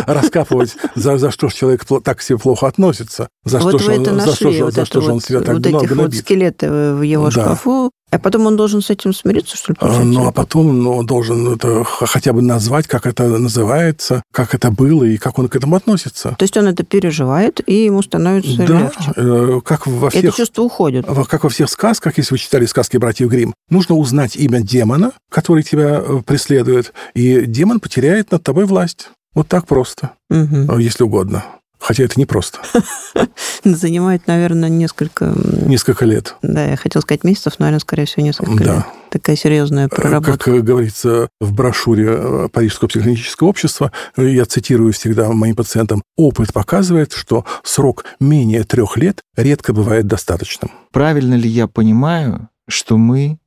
раскапывать, 0.08 0.76
за 0.96 1.32
что 1.32 1.50
человек 1.50 1.86
так 2.04 2.22
себе 2.22 2.38
плохо 2.38 2.68
относится. 2.68 3.30
За 3.44 3.60
что 3.60 3.78
же 3.78 3.92
он 5.12 5.22
себя 5.22 5.42
так 5.42 5.60
много 5.60 5.94
Вот 5.94 6.14
эти 6.14 6.18
скелеты 6.18 6.70
в 6.72 7.02
его 7.02 7.30
шкафу. 7.30 7.92
А 8.14 8.20
потом 8.20 8.46
он 8.46 8.56
должен 8.56 8.82
с 8.82 8.92
этим 8.92 9.12
смириться, 9.12 9.58
что 9.58 9.72
ли? 9.72 9.78
Получается? 9.80 10.08
Ну, 10.08 10.28
а 10.28 10.32
потом 10.32 10.84
ну, 10.84 10.98
он 10.98 11.06
должен 11.06 11.54
это 11.54 11.84
хотя 11.84 12.32
бы 12.32 12.44
назвать, 12.44 12.88
как 12.88 13.08
это 13.08 13.28
называется, 13.40 14.22
как 14.32 14.54
это 14.54 14.70
было 14.70 15.04
и 15.04 15.18
как 15.18 15.40
он 15.40 15.48
к 15.48 15.56
этому 15.56 15.76
относится. 15.76 16.36
То 16.38 16.44
есть 16.44 16.56
он 16.56 16.68
это 16.68 16.84
переживает, 16.84 17.60
и 17.68 17.86
ему 17.86 18.04
становится 18.04 18.58
да, 18.58 18.80
легче. 18.82 19.12
Э, 19.16 19.62
как 19.66 19.88
во 19.88 20.12
всех... 20.12 20.26
Это 20.26 20.38
чувство 20.38 20.62
уходит. 20.62 21.08
Как 21.28 21.44
во 21.44 21.50
всех 21.50 21.70
сказках, 21.70 22.18
если 22.20 22.36
вы 22.36 22.38
читали 22.38 22.68
сказки 22.68 22.98
братьев 22.98 23.30
Грим, 23.30 23.56
нужно 23.70 23.96
узнать 23.96 24.36
имя 24.36 24.62
демона, 24.62 25.14
который 25.32 25.64
тебя 25.64 26.00
э, 26.00 26.22
преследует, 26.24 26.94
и 27.16 27.46
демон 27.48 27.80
потеряет 27.80 28.32
над 28.32 28.44
тобой 28.44 28.66
власть. 28.66 29.10
Вот 29.34 29.48
так 29.48 29.66
просто, 29.66 30.12
угу. 30.30 30.78
если 30.78 31.04
угодно. 31.04 31.44
Хотя 31.84 32.06
это 32.06 32.18
непросто. 32.18 32.60
Занимает, 33.66 34.26
наверное, 34.28 34.70
несколько... 34.70 35.34
Несколько 35.36 36.06
лет. 36.06 36.36
Да, 36.42 36.66
я 36.66 36.78
хотел 36.78 37.02
сказать 37.02 37.26
месяцев, 37.26 37.56
но, 37.60 37.66
наверное, 37.66 37.82
скорее 37.82 38.06
всего, 38.06 38.26
несколько 38.26 38.64
да. 38.64 38.76
лет. 38.76 38.86
Такая 39.10 39.36
серьезная 39.36 39.90
проработка. 39.90 40.52
Как 40.52 40.64
говорится 40.64 41.28
в 41.42 41.52
брошюре 41.52 42.48
Парижского 42.54 42.88
психологического 42.88 43.50
общества, 43.50 43.92
я 44.16 44.46
цитирую 44.46 44.94
всегда 44.94 45.30
моим 45.32 45.58
пациентам, 45.58 46.04
опыт 46.16 46.54
показывает, 46.54 47.12
что 47.12 47.46
срок 47.64 48.06
менее 48.22 48.64
трех 48.64 48.96
лет 48.96 49.20
редко 49.36 49.74
бывает 49.74 50.08
достаточным. 50.08 50.72
Правильно 50.94 51.34
ли 51.34 51.50
я 51.50 51.68
понимаю, 51.68 52.48
что 52.70 52.98
мы 52.98 53.40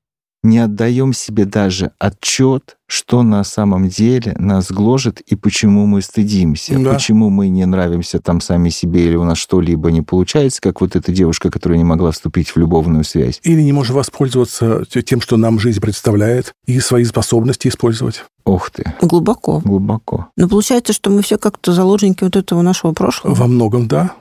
не 0.46 0.58
отдаем 0.58 1.12
себе 1.12 1.44
даже 1.44 1.92
отчет, 1.98 2.76
что 2.86 3.22
на 3.22 3.44
самом 3.44 3.88
деле 3.88 4.34
нас 4.38 4.70
гложет 4.70 5.20
и 5.20 5.34
почему 5.34 5.86
мы 5.86 6.02
стыдимся, 6.02 6.78
да. 6.78 6.94
почему 6.94 7.30
мы 7.30 7.48
не 7.48 7.66
нравимся 7.66 8.20
там 8.20 8.40
сами 8.40 8.68
себе 8.68 9.06
или 9.06 9.16
у 9.16 9.24
нас 9.24 9.38
что-либо 9.38 9.90
не 9.90 10.02
получается, 10.02 10.60
как 10.60 10.80
вот 10.80 10.96
эта 10.96 11.12
девушка, 11.12 11.50
которая 11.50 11.78
не 11.78 11.84
могла 11.84 12.12
вступить 12.12 12.50
в 12.50 12.56
любовную 12.56 13.04
связь. 13.04 13.40
Или 13.42 13.62
не 13.62 13.72
можем 13.72 13.96
воспользоваться 13.96 14.84
тем, 15.04 15.20
что 15.20 15.36
нам 15.36 15.58
жизнь 15.58 15.80
представляет, 15.80 16.52
и 16.66 16.78
свои 16.80 17.04
способности 17.04 17.68
использовать. 17.68 18.24
Ух 18.44 18.70
ты. 18.70 18.94
Глубоко. 19.00 19.60
Глубоко. 19.64 20.28
Но 20.36 20.48
получается, 20.48 20.92
что 20.92 21.10
мы 21.10 21.22
все 21.22 21.36
как-то 21.36 21.72
заложники 21.72 22.22
вот 22.22 22.36
этого 22.36 22.62
нашего 22.62 22.92
прошлого. 22.92 23.34
Во 23.34 23.46
многом, 23.48 23.88
да. 23.88 24.12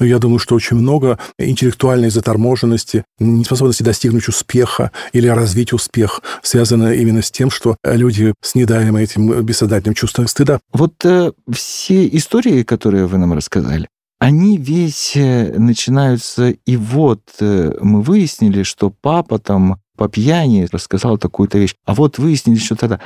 Я 0.00 0.18
думаю, 0.18 0.38
что 0.38 0.54
очень 0.54 0.76
много 0.76 1.18
интеллектуальной 1.38 2.10
заторможенности, 2.10 3.04
неспособности 3.18 3.82
достигнуть 3.82 4.28
успеха 4.28 4.90
или 5.12 5.28
развить 5.28 5.72
успех 5.72 6.22
связано 6.42 6.92
именно 6.92 7.22
с 7.22 7.30
тем, 7.30 7.50
что 7.50 7.76
люди 7.84 8.34
снедаемы 8.42 9.02
этим 9.02 9.42
бессознательным 9.42 9.94
чувством 9.94 10.26
стыда. 10.26 10.60
Вот 10.72 10.94
э, 11.04 11.32
все 11.52 12.08
истории, 12.08 12.62
которые 12.62 13.06
вы 13.06 13.18
нам 13.18 13.34
рассказали, 13.34 13.88
они 14.18 14.58
весь 14.58 15.16
э, 15.16 15.54
начинаются, 15.58 16.50
и 16.50 16.76
вот 16.76 17.22
э, 17.40 17.72
мы 17.80 18.02
выяснили, 18.02 18.62
что 18.62 18.90
папа 18.90 19.38
там 19.38 19.80
по 19.96 20.08
пьяни 20.08 20.68
рассказал 20.70 21.18
такую-то 21.18 21.58
вещь. 21.58 21.74
А 21.84 21.94
вот 21.94 22.18
выяснили, 22.18 22.58
что 22.58 22.76
тогда... 22.76 23.00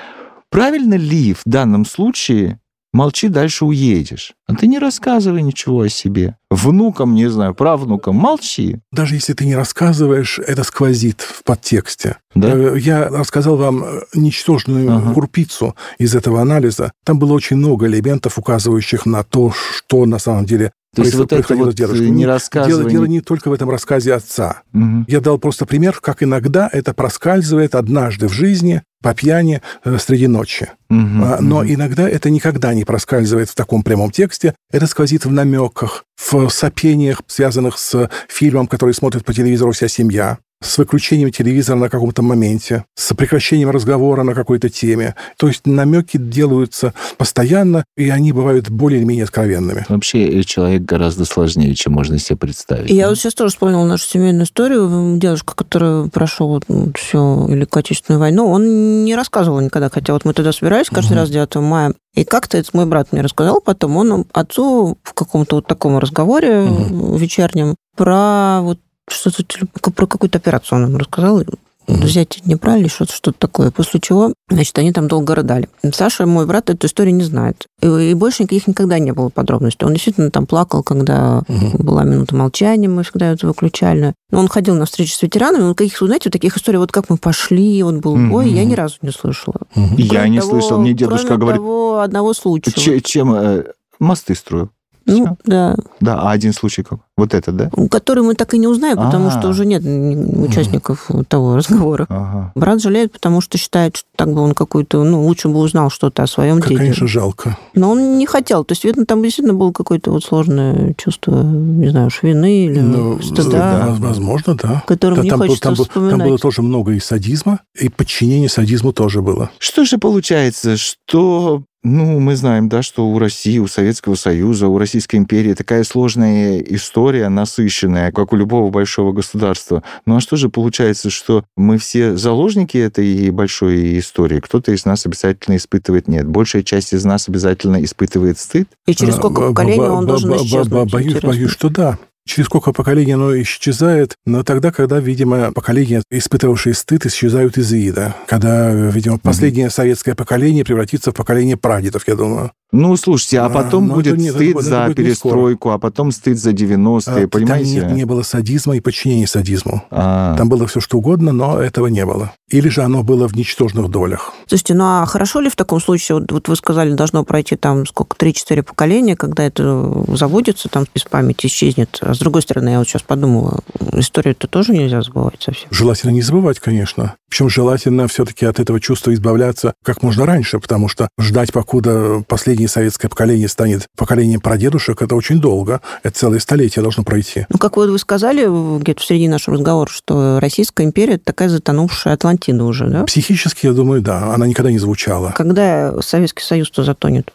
Правильно 0.51 0.95
ли 0.95 1.35
в 1.35 1.43
данном 1.45 1.85
случае 1.85 2.61
молчи, 2.95 3.29
дальше 3.29 3.67
уедешь. 3.67 4.33
А 4.47 4.55
ты 4.55 4.67
не 4.67 4.79
рассказывай 4.79 5.43
ничего 5.43 5.83
о 5.83 5.89
себе. 5.91 6.37
Внукам, 6.51 7.15
не 7.15 7.29
знаю, 7.29 7.55
правнукам, 7.55 8.17
молчи. 8.17 8.79
Даже 8.93 9.17
если 9.17 9.33
ты 9.35 9.45
не 9.45 9.55
рассказываешь, 9.57 10.39
это 10.39 10.63
сквозит 10.65 11.21
в 11.21 11.43
подтексте. 11.45 12.17
Да? 12.35 12.49
Э, 12.53 12.79
Я 12.79 13.09
рассказал 13.09 13.57
вам 13.57 13.85
э, 13.85 14.01
ничтожную 14.15 14.91
Ага. 14.97 15.13
крупицу 15.15 15.75
из 15.99 16.15
этого 16.15 16.41
анализа. 16.41 16.93
Там 17.05 17.19
было 17.19 17.33
очень 17.33 17.57
много 17.57 17.87
элементов, 17.87 18.39
указывающих 18.39 19.05
на 19.05 19.23
то, 19.25 19.51
что 19.53 20.07
на 20.07 20.19
самом 20.19 20.47
деле 20.47 20.73
То 20.95 21.03
есть 21.03 21.15
вот 21.15 21.33
это 21.33 21.55
вот 21.55 21.79
э, 21.79 21.99
не 22.09 22.21
Дело, 22.21 22.33
рассказывание... 22.33 22.91
дело 22.91 23.05
не 23.05 23.21
только 23.21 23.49
в 23.49 23.53
этом 23.53 23.71
рассказе 23.71 24.15
отца. 24.15 24.63
Мгм. 24.73 25.05
Я 25.09 25.21
дал 25.21 25.39
просто 25.39 25.67
пример, 25.67 25.99
как 26.01 26.23
иногда 26.23 26.69
это 26.73 26.95
проскальзывает 26.95 27.75
однажды 27.75 28.29
в 28.29 28.33
жизни 28.33 28.83
по 29.03 29.15
пьяни 29.15 29.61
э, 29.85 29.99
среди 29.99 30.27
ночи. 30.27 30.71
А, 30.91 31.39
Но 31.41 31.61
Мгм. 31.63 31.75
иногда 31.75 32.09
это 32.09 32.31
никогда 32.31 32.73
не 32.75 32.85
проскальзывает 32.85 33.51
в 33.51 33.55
таком 33.55 33.83
прямом 33.83 34.11
тексте. 34.11 34.55
Это 34.71 34.87
сквозит 34.87 35.25
в 35.25 35.33
намеках, 35.33 36.05
в 36.17 36.49
сопениях, 36.49 37.21
связанных 37.27 37.79
с 37.79 38.09
фильмом, 38.29 38.67
который 38.67 38.95
смотрит 38.95 39.25
по 39.25 39.35
телевизору 39.35 39.73
вся 39.73 39.89
семья, 39.89 40.39
с 40.65 40.79
выключением 40.79 41.31
телевизора 41.31 41.77
на 41.77 41.89
каком-то 41.89 42.23
моменте, 42.23 42.85
с 42.95 43.15
прекращением 43.15 43.71
разговора 43.71 44.23
на 44.23 44.35
какой-то 44.35 44.69
теме. 44.69 45.15
То 45.37 45.49
есть 45.49 45.67
намеки 45.67 46.17
делаются 46.17 46.95
постоянно, 47.19 47.85
и 47.97 48.09
они 48.11 48.33
бывают 48.33 48.71
более 48.71 48.99
или 49.01 49.07
менее 49.07 49.25
откровенными. 49.25 49.85
Вообще 49.89 50.41
э, 50.41 50.43
человек 50.43 50.83
гораздо 50.83 51.25
сложнее, 51.25 51.75
чем 51.75 51.93
можно 51.93 52.19
себе 52.19 52.37
представить. 52.37 52.91
И 52.91 52.95
я 52.95 53.09
вот 53.09 53.19
сейчас 53.19 53.35
тоже 53.35 53.51
вспомнила 53.53 53.85
нашу 53.85 54.07
семейную 54.07 54.45
историю. 54.45 55.19
Дедушка, 55.19 55.55
который 55.55 56.09
прошел 56.11 56.49
вот 56.49 56.65
всю 56.97 57.47
Великую 57.49 57.81
Отечественную 57.81 58.21
войну, 58.21 58.49
он 58.49 59.05
не 59.05 59.15
рассказывал 59.15 59.61
никогда, 59.61 59.91
хотя 59.91 60.13
вот 60.13 60.25
мы 60.25 60.33
тогда 60.33 60.53
собирались 60.53 60.89
каждый 60.89 61.13
Мгм. 61.13 61.21
раз 61.21 61.31
9 61.31 61.57
мая. 61.57 61.95
И 62.15 62.25
как-то 62.25 62.57
это 62.57 62.71
мой 62.73 62.87
брат 62.87 63.09
мне 63.13 63.23
рассказал 63.23 63.61
потом. 63.61 63.97
Он 63.97 64.25
отцу 64.33 64.97
в 65.03 65.15
каком-то 65.15 65.57
вот 65.57 65.67
таком 65.67 65.99
разговоре 65.99 66.63
Мгм. 66.63 67.17
вечернем 67.17 67.75
про 67.97 68.61
вот 68.63 68.79
что-то 69.11 69.43
теле- 69.43 69.67
про 69.95 70.07
какую-то 70.07 70.39
операцию 70.39 70.79
он 70.79 70.89
ему 70.89 70.99
рассказал. 70.99 71.43
Мгм. 71.87 72.01
Взять 72.01 72.41
не 72.47 72.55
брали, 72.55 72.89
что-то 72.89 73.13
что 73.13 73.31
такое. 73.33 73.71
После 73.71 74.01
чего, 74.01 74.33
значит, 74.49 74.79
они 74.79 74.91
там 74.91 75.07
долго 75.07 75.35
рыдали. 75.35 75.69
Саша, 75.93 76.25
мой 76.25 76.47
брат, 76.47 76.71
эту 76.71 76.87
историю 76.87 77.15
не 77.15 77.25
знает. 77.25 77.67
И, 77.83 77.87
и 77.87 78.15
больше 78.15 78.45
никаких 78.45 78.67
никогда 78.69 78.99
не 78.99 79.13
было 79.13 79.29
подробностей. 79.29 79.87
Он 79.87 79.93
действительно 79.93 80.31
там 80.31 80.47
плакал, 80.47 80.83
когда 80.83 81.43
Мгм. 81.47 81.73
была 81.85 82.05
минута 82.05 82.35
молчания, 82.37 82.89
мы 82.89 83.03
всегда 83.03 83.33
это 83.33 83.47
выключали. 83.47 84.15
Но 84.31 84.39
он 84.41 84.49
ходил 84.49 84.77
на 84.77 84.87
встречи 84.87 85.13
с 85.13 85.21
ветеранами, 85.21 85.61
он 85.65 85.75
каких, 85.75 85.99
знаете, 85.99 86.31
вот 86.31 86.33
таких 86.33 86.57
историй, 86.57 86.79
вот 86.79 86.91
как 86.91 87.11
мы 87.11 87.19
пошли, 87.19 87.83
вот 87.83 87.97
был 87.97 88.17
бой, 88.17 88.49
я 88.51 88.65
ни 88.65 88.73
разу 88.75 88.97
не 89.03 89.11
слышала. 89.11 89.57
Мгм. 89.75 89.97
Я 89.99 90.27
не 90.27 90.39
того- 90.41 90.53
слышал, 90.53 90.79
мне 90.81 90.95
дедушка 90.95 91.27
кроме 91.27 91.41
говорит, 91.41 91.59
того 91.61 92.01
одного 92.01 92.33
случая. 92.33 92.71
«Че- 92.73 93.03
чем 93.03 93.35
э, 93.35 93.65
мосты 93.99 94.35
строю. 94.35 94.71
Ну, 95.07 95.15
Всё. 95.25 95.37
да. 95.45 95.77
Да, 96.01 96.21
а 96.23 96.31
один 96.31 96.53
случай 96.53 96.83
как? 96.83 97.01
Вот 97.17 97.33
это, 97.35 97.53
да? 97.53 97.71
Который 97.91 98.25
мы 98.25 98.35
так 98.35 98.55
и 98.55 98.59
не 98.59 98.67
узнаем, 98.67 98.97
потому 98.97 99.29
А. 99.29 99.31
что 99.31 99.49
уже 99.49 99.67
нет 99.67 99.83
ни- 99.85 100.17
участников 100.47 101.09
того 101.29 101.57
разговора. 101.57 102.07
Ага. 102.09 102.53
Брат 102.55 102.81
жалеет, 102.83 103.13
потому 103.13 103.41
что 103.41 103.57
считает, 103.59 103.97
что 103.97 104.09
так 104.17 104.33
бы 104.33 104.41
он 104.41 104.55
какой-то, 104.55 105.05
ну, 105.05 105.23
лучше 105.25 105.49
бы 105.49 105.59
узнал 105.59 105.91
что-то 105.91 106.23
о 106.23 106.27
своем 106.27 106.61
К- 106.61 106.69
деде. 106.69 106.79
Конечно, 106.79 107.07
жалко. 107.07 107.57
Но 107.75 107.91
он 107.91 108.19
не 108.19 108.27
хотел. 108.27 108.65
То 108.65 108.73
есть, 108.73 108.85
видно, 108.85 109.07
там 109.07 109.23
действительно 109.23 109.55
было 109.55 109.71
какое-то 109.73 110.11
вот 110.11 110.25
сложное 110.25 110.95
чувство, 110.95 111.43
не 111.43 111.89
знаю, 111.91 112.09
уж 112.09 112.23
вины 112.23 112.65
или 112.67 112.81
Ну, 112.81 113.21
стыда, 113.23 113.87
воз- 113.91 113.99
Возможно, 114.01 114.55
да. 114.55 114.83
которым 114.87 115.19
Да, 115.19 115.23
не 115.23 115.31
там, 115.31 115.39
был- 115.41 115.47
хочется 115.49 115.63
там, 115.69 115.75
был- 115.75 115.85
вспоминать. 115.85 116.19
там 116.19 116.29
было 116.29 116.39
тоже 116.39 116.63
много 116.63 116.93
и 116.93 116.99
садизма, 117.01 117.61
и 117.79 117.89
подчинение 117.89 118.49
садизму 118.49 118.93
тоже 118.93 119.23
было. 119.23 119.51
Что 119.59 119.85
же 119.85 119.99
получается, 119.99 120.77
что 120.77 121.63
ну, 121.85 122.19
мы 122.19 122.35
знаем, 122.35 122.69
да, 122.69 122.83
что 122.83 123.07
у 123.07 123.19
России, 123.19 123.59
у 123.59 123.67
Советского 123.67 124.15
Союза, 124.15 124.69
у 124.69 124.79
Российской 124.79 125.17
империи 125.17 125.53
такая 125.53 125.85
сложная 125.85 126.59
история, 126.61 127.29
насыщенная, 127.29 128.11
как 128.11 128.33
у 128.33 128.37
любого 128.37 128.71
большого 128.71 129.13
государства. 129.13 129.83
Ну 130.07 130.17
а 130.17 130.21
что 130.21 130.37
же 130.37 130.49
получается, 130.49 131.11
что 131.11 131.45
мы 131.57 131.79
все 131.79 132.17
заложники 132.17 132.79
этой 132.79 133.31
большой 133.31 133.99
истории? 133.99 134.41
Кто-то 134.41 134.73
из 134.73 134.85
нас 134.87 135.05
обязательно 135.07 135.57
испытывает 135.57 136.09
нет. 136.09 136.27
Большая 136.27 136.63
часть 136.63 136.95
из 136.95 137.05
нас 137.05 137.29
обязательно 137.29 137.85
испытывает 137.85 138.39
стыд. 138.39 138.69
И 138.87 138.95
через 138.95 139.17
сколько 139.17 139.43
А, 139.43 139.49
Б- 139.49 139.55
поколений 139.55 139.81
он 139.81 140.07
должен 140.07 140.35
исчезнуть? 140.37 140.91
Боюсь, 140.91 141.21
боюсь, 141.21 141.51
что 141.51 141.69
да. 141.69 141.99
Через 142.27 142.47
сколько 142.47 142.73
поколений 142.73 143.13
оно 143.13 143.39
исчезает, 143.43 144.17
но 144.25 144.43
тогда, 144.43 144.73
когда, 144.73 144.99
видимо, 144.99 145.53
поколения, 145.53 146.03
испытывавшие 146.11 146.75
стыд, 146.75 147.05
исчезают 147.05 147.59
из 147.59 147.71
вида. 147.71 148.17
Когда, 148.27 148.73
видимо, 148.73 149.19
последнее 149.19 149.69
советское 149.69 150.15
поколение 150.15 150.65
превратится 150.65 151.11
в 151.11 151.15
поколение 151.15 151.59
прадедов, 151.59 152.09
я 152.09 152.15
думаю. 152.15 152.53
Ну, 152.75 152.97
слушайте, 152.97 153.39
а 153.39 153.47
А, 153.47 153.51
потом 153.51 153.87
ну, 153.87 153.95
будет 153.95 154.15
это 154.15 154.23
нет, 154.23 154.35
это 154.35 154.45
стыд 154.45 154.63
за 154.63 154.75
это 154.75 154.87
будет 154.87 154.97
перестройку, 154.97 155.71
а 155.71 155.79
потом 155.79 156.11
стыд 156.11 156.39
за 156.39 156.51
90-е, 156.51 157.25
А, 157.25 157.29
понимаете? 157.29 157.81
Там 157.83 157.91
не, 157.91 157.95
не 158.01 158.05
было 158.05 158.23
садизма 158.23 158.77
и 158.77 158.81
подчинения 158.81 159.29
садизму. 159.29 159.85
А, 159.91 160.37
Там 160.37 160.49
было 160.49 160.67
все 160.67 160.81
что 160.81 160.99
угодно, 160.99 161.33
но 161.33 161.61
этого 161.61 161.87
не 161.87 162.05
было. 162.05 162.33
Или 162.51 162.69
же 162.69 162.83
оно 162.83 163.05
было 163.05 163.29
в 163.29 163.37
ничтожных 163.37 163.91
долях. 163.91 164.33
Слушайте, 164.49 164.75
ну 164.75 164.85
а 164.85 165.07
хорошо 165.07 165.41
ли 165.41 165.49
в 165.49 165.57
таком 165.57 165.81
случае, 165.81 166.19
вот, 166.19 166.33
вот 166.33 166.49
вы 166.49 166.57
сказали, 166.57 166.93
должно 166.95 167.23
пройти 167.25 167.55
там 167.55 167.87
сколько, 167.87 168.17
3-4 168.17 168.63
поколения, 168.63 169.15
когда 169.17 169.45
это 169.45 169.93
заводится, 170.09 170.69
там 170.69 170.87
из 170.95 171.05
памяти 171.05 171.47
исчезнет. 171.47 171.99
А 172.01 172.13
с 172.13 172.19
другой 172.19 172.43
стороны, 172.43 172.71
я 172.71 172.79
вот 172.79 172.89
сейчас 172.89 173.03
подумала, 173.03 173.61
историю-то 173.93 174.49
тоже 174.49 174.73
нельзя 174.73 175.01
забывать 175.03 175.41
совсем. 175.41 175.69
Желательно 175.71 176.11
не 176.11 176.23
забывать, 176.23 176.59
конечно. 176.59 177.15
Причем 177.35 177.51
желательно 177.51 178.07
все-таки 178.07 178.47
от 178.47 178.61
этого 178.61 178.79
чувства 178.79 179.13
избавляться 179.13 179.75
как 179.83 180.05
можно 180.05 180.25
раньше, 180.25 180.61
потому 180.61 180.87
что 180.87 181.09
ждать, 181.19 181.53
покуда 181.53 182.23
последнее 182.29 182.69
советское 182.69 183.09
поколение 183.09 183.49
станет 183.49 183.89
поколением 183.99 184.41
прадедушек, 184.41 185.03
это 185.03 185.17
очень 185.17 185.41
долго. 185.41 185.81
Это 186.05 186.17
целое 186.17 186.39
столетие 186.39 186.85
должно 186.85 187.03
пройти. 187.03 187.47
Ну, 187.49 187.59
как 187.59 187.77
вот 187.77 187.91
вы 187.91 187.99
сказали 187.99 188.47
где-то 188.79 189.01
в 189.01 189.05
середине 189.05 189.31
нашего 189.31 189.57
разговора, 189.57 189.91
что 189.91 190.39
Российская 190.39 190.85
империя 190.85 191.15
это 191.15 191.25
такая 191.25 191.49
затонувшая 191.49 192.15
Атлантида 192.15 192.63
уже, 192.63 192.87
да? 192.87 193.03
Психически, 193.03 193.67
я 193.67 193.73
думаю, 193.73 194.01
да, 194.01 194.33
она 194.33 194.47
никогда 194.47 194.71
не 194.71 194.79
звучала. 194.79 195.35
Когда 195.37 196.01
Советский 196.03 196.45
Союз-то 196.45 196.85
затонет? 196.85 197.33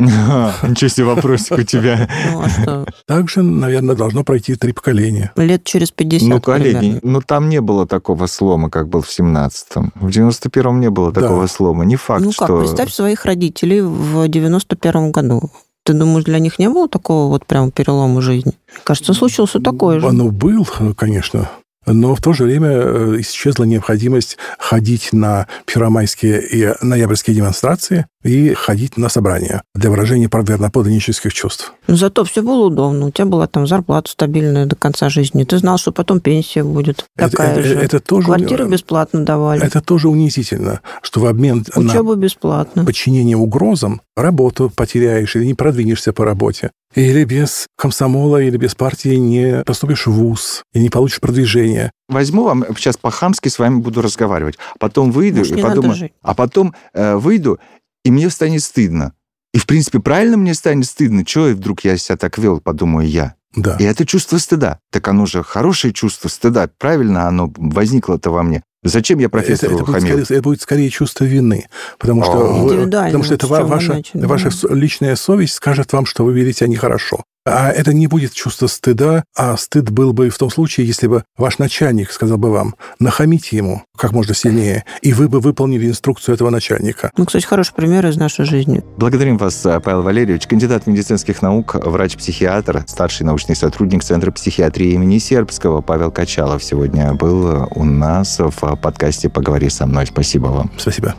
Ничего 0.68 0.88
себе 0.88 1.06
вопросик 1.06 1.58
у 1.58 1.62
тебя. 1.62 2.08
Ну, 2.32 2.42
а 2.42 2.48
что? 2.48 2.86
Также, 3.06 3.42
наверное, 3.42 3.94
должно 3.94 4.24
пройти 4.24 4.54
три 4.54 4.72
поколения. 4.72 5.32
Лет 5.36 5.64
через 5.64 5.90
50 5.90 6.28
Ну, 6.28 6.40
коллеги, 6.40 6.98
ну 7.02 7.20
там 7.20 7.48
не 7.48 7.60
было 7.60 7.86
такого 7.86 8.26
слома, 8.26 8.70
как 8.70 8.88
был 8.88 9.02
в 9.02 9.08
17-м. 9.08 9.92
В 9.94 10.08
91-м 10.08 10.80
не 10.80 10.90
было 10.90 11.12
Да. 11.12 11.20
такого 11.20 11.46
слома. 11.46 11.84
Не 11.84 11.96
факт, 11.96 12.22
Ну 12.22 12.32
как, 12.32 12.48
что... 12.48 12.60
представь 12.60 12.92
своих 12.92 13.24
родителей 13.24 13.80
в 13.82 14.26
91 14.28 15.12
году. 15.12 15.50
Ты 15.82 15.94
думаешь, 15.94 16.24
для 16.24 16.38
них 16.38 16.58
не 16.58 16.68
было 16.68 16.88
такого 16.88 17.28
вот 17.28 17.46
прям 17.46 17.70
перелома 17.70 18.20
жизни? 18.20 18.52
Кажется, 18.84 19.14
случился 19.14 19.60
такой 19.60 19.98
же. 19.98 20.06
Оно 20.06 20.28
был, 20.28 20.66
конечно, 20.96 21.48
но 21.86 22.14
в 22.14 22.20
то 22.20 22.32
же 22.32 22.44
время 22.44 22.68
э, 22.70 23.16
исчезла 23.20 23.64
необходимость 23.64 24.36
ходить 24.58 25.12
на 25.12 25.46
первомайские 25.64 26.42
и 26.46 26.74
ноябрьские 26.84 27.34
демонстрации 27.36 28.06
и 28.22 28.52
ходить 28.52 28.98
на 28.98 29.08
собрания 29.08 29.62
для 29.74 29.90
выражения 29.90 30.28
верноподданнических 30.30 31.32
чувств. 31.32 31.72
Но 31.86 31.96
зато 31.96 32.24
все 32.24 32.42
было 32.42 32.66
удобно. 32.66 33.06
У 33.06 33.10
тебя 33.10 33.24
была 33.24 33.46
там 33.46 33.66
зарплата 33.66 34.10
стабильная 34.10 34.66
до 34.66 34.76
конца 34.76 35.08
жизни. 35.08 35.44
Ты 35.44 35.56
знал, 35.58 35.78
что 35.78 35.90
потом 35.90 36.20
пенсия 36.20 36.62
будет 36.62 37.06
Это- 37.16 37.30
такая 37.30 37.52
это- 37.52 37.62
же. 37.62 37.74
это 37.76 38.00
тоже- 38.00 38.26
Квартиру 38.26 38.68
бесплатно 38.68 39.24
давали. 39.24 39.62
Это 39.64 39.80
тоже 39.80 40.08
унизительно, 40.08 40.80
что 41.02 41.20
в 41.20 41.26
обмен 41.26 41.64
на 41.74 41.80
Учебу 41.82 42.14
бесплатно. 42.14 42.84
подчинение 42.84 43.36
угрозам 43.38 44.02
работу 44.16 44.70
потеряешь 44.74 45.34
или 45.36 45.46
не 45.46 45.54
продвинешься 45.54 46.12
по 46.12 46.24
работе. 46.26 46.70
Или 46.94 47.24
без 47.24 47.66
комсомола, 47.76 48.42
или 48.42 48.56
без 48.56 48.74
партии 48.74 49.14
не 49.14 49.62
поступишь 49.64 50.06
в 50.06 50.12
ВУЗ 50.12 50.64
и 50.72 50.80
не 50.80 50.90
получишь 50.90 51.20
продвижение. 51.20 51.92
Возьму 52.08 52.42
вам, 52.42 52.64
сейчас 52.76 52.96
по-хамски 52.96 53.48
с 53.48 53.58
вами 53.58 53.78
буду 53.78 54.02
разговаривать. 54.02 54.58
Потом 54.78 55.12
выйду 55.12 55.38
Может, 55.38 55.58
и 55.58 55.62
подумаю... 55.62 56.10
А 56.22 56.34
потом 56.34 56.74
э, 56.92 57.14
выйду, 57.14 57.60
и 58.04 58.10
мне 58.10 58.28
станет 58.30 58.62
стыдно. 58.62 59.14
И, 59.52 59.58
в 59.58 59.66
принципе, 59.66 60.00
правильно 60.00 60.36
мне 60.36 60.54
станет 60.54 60.86
стыдно. 60.86 61.24
Чего 61.24 61.46
вдруг 61.46 61.84
я 61.84 61.96
себя 61.96 62.16
так 62.16 62.38
вел, 62.38 62.60
подумаю 62.60 63.08
я. 63.08 63.34
Да. 63.54 63.76
И 63.78 63.84
это 63.84 64.06
чувство 64.06 64.38
стыда. 64.38 64.78
Так 64.90 65.08
оно 65.08 65.26
же 65.26 65.42
хорошее 65.42 65.92
чувство 65.92 66.28
стыда. 66.28 66.68
Правильно 66.78 67.26
оно 67.26 67.52
возникло-то 67.56 68.30
во 68.30 68.42
мне. 68.42 68.62
Зачем 68.82 69.18
я 69.18 69.26
Это, 69.26 69.32
профессору 69.32 69.74
это 69.76 69.84
будет 69.84 69.94
хамил? 69.94 70.08
скорее, 70.24 70.38
это 70.38 70.42
будет 70.42 70.60
скорее 70.62 70.88
чувство 70.90 71.24
вины, 71.24 71.66
потому 71.98 72.22
что, 72.24 72.32
О. 72.32 72.62
вы- 72.64 72.74
Индивидуально, 72.74 73.08
потому 73.10 73.24
что 73.24 73.34
это 73.34 73.46
ва- 73.46 73.64
ваша, 73.64 73.92
начали, 73.94 74.24
ваша 74.24 74.50
да. 74.68 74.74
личная 74.74 75.16
совесть 75.16 75.54
скажет 75.54 75.92
вам, 75.92 76.06
что 76.06 76.24
вы 76.24 76.32
вели 76.32 76.52
себя 76.52 76.68
нехорошо. 76.68 77.22
А 77.46 77.70
это 77.70 77.94
не 77.94 78.06
будет 78.06 78.32
чувство 78.32 78.66
стыда, 78.66 79.24
а 79.36 79.56
стыд 79.56 79.90
был 79.90 80.12
бы 80.12 80.28
в 80.28 80.36
том 80.36 80.50
случае, 80.50 80.86
если 80.86 81.06
бы 81.06 81.24
ваш 81.38 81.58
начальник 81.58 82.12
сказал 82.12 82.38
бы 82.38 82.50
вам, 82.50 82.74
нахамите 82.98 83.56
ему 83.56 83.82
как 83.96 84.12
можно 84.12 84.34
сильнее, 84.34 84.84
и 85.02 85.12
вы 85.12 85.28
бы 85.28 85.40
выполнили 85.40 85.86
инструкцию 85.86 86.34
этого 86.34 86.50
начальника. 86.50 87.10
Ну, 87.16 87.26
кстати, 87.26 87.44
хороший 87.44 87.74
пример 87.74 88.06
из 88.06 88.16
нашей 88.16 88.44
жизни. 88.44 88.82
Благодарим 88.96 89.38
вас, 89.38 89.54
Павел 89.62 90.02
Валерьевич, 90.02 90.46
кандидат 90.46 90.86
медицинских 90.86 91.42
наук, 91.42 91.74
врач-психиатр, 91.74 92.84
старший 92.86 93.26
научный 93.26 93.56
сотрудник 93.56 94.04
Центра 94.04 94.30
психиатрии 94.30 94.92
имени 94.92 95.18
Сербского. 95.18 95.80
Павел 95.80 96.10
Качалов 96.10 96.62
сегодня 96.64 97.14
был 97.14 97.68
у 97.74 97.84
нас 97.84 98.38
в 98.38 98.76
подкасте 98.76 99.28
«Поговори 99.28 99.70
со 99.70 99.86
мной». 99.86 100.06
Спасибо 100.06 100.46
вам. 100.46 100.70
Спасибо. 100.78 101.14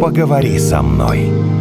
«Поговори 0.00 0.58
со 0.58 0.82
мной». 0.82 1.57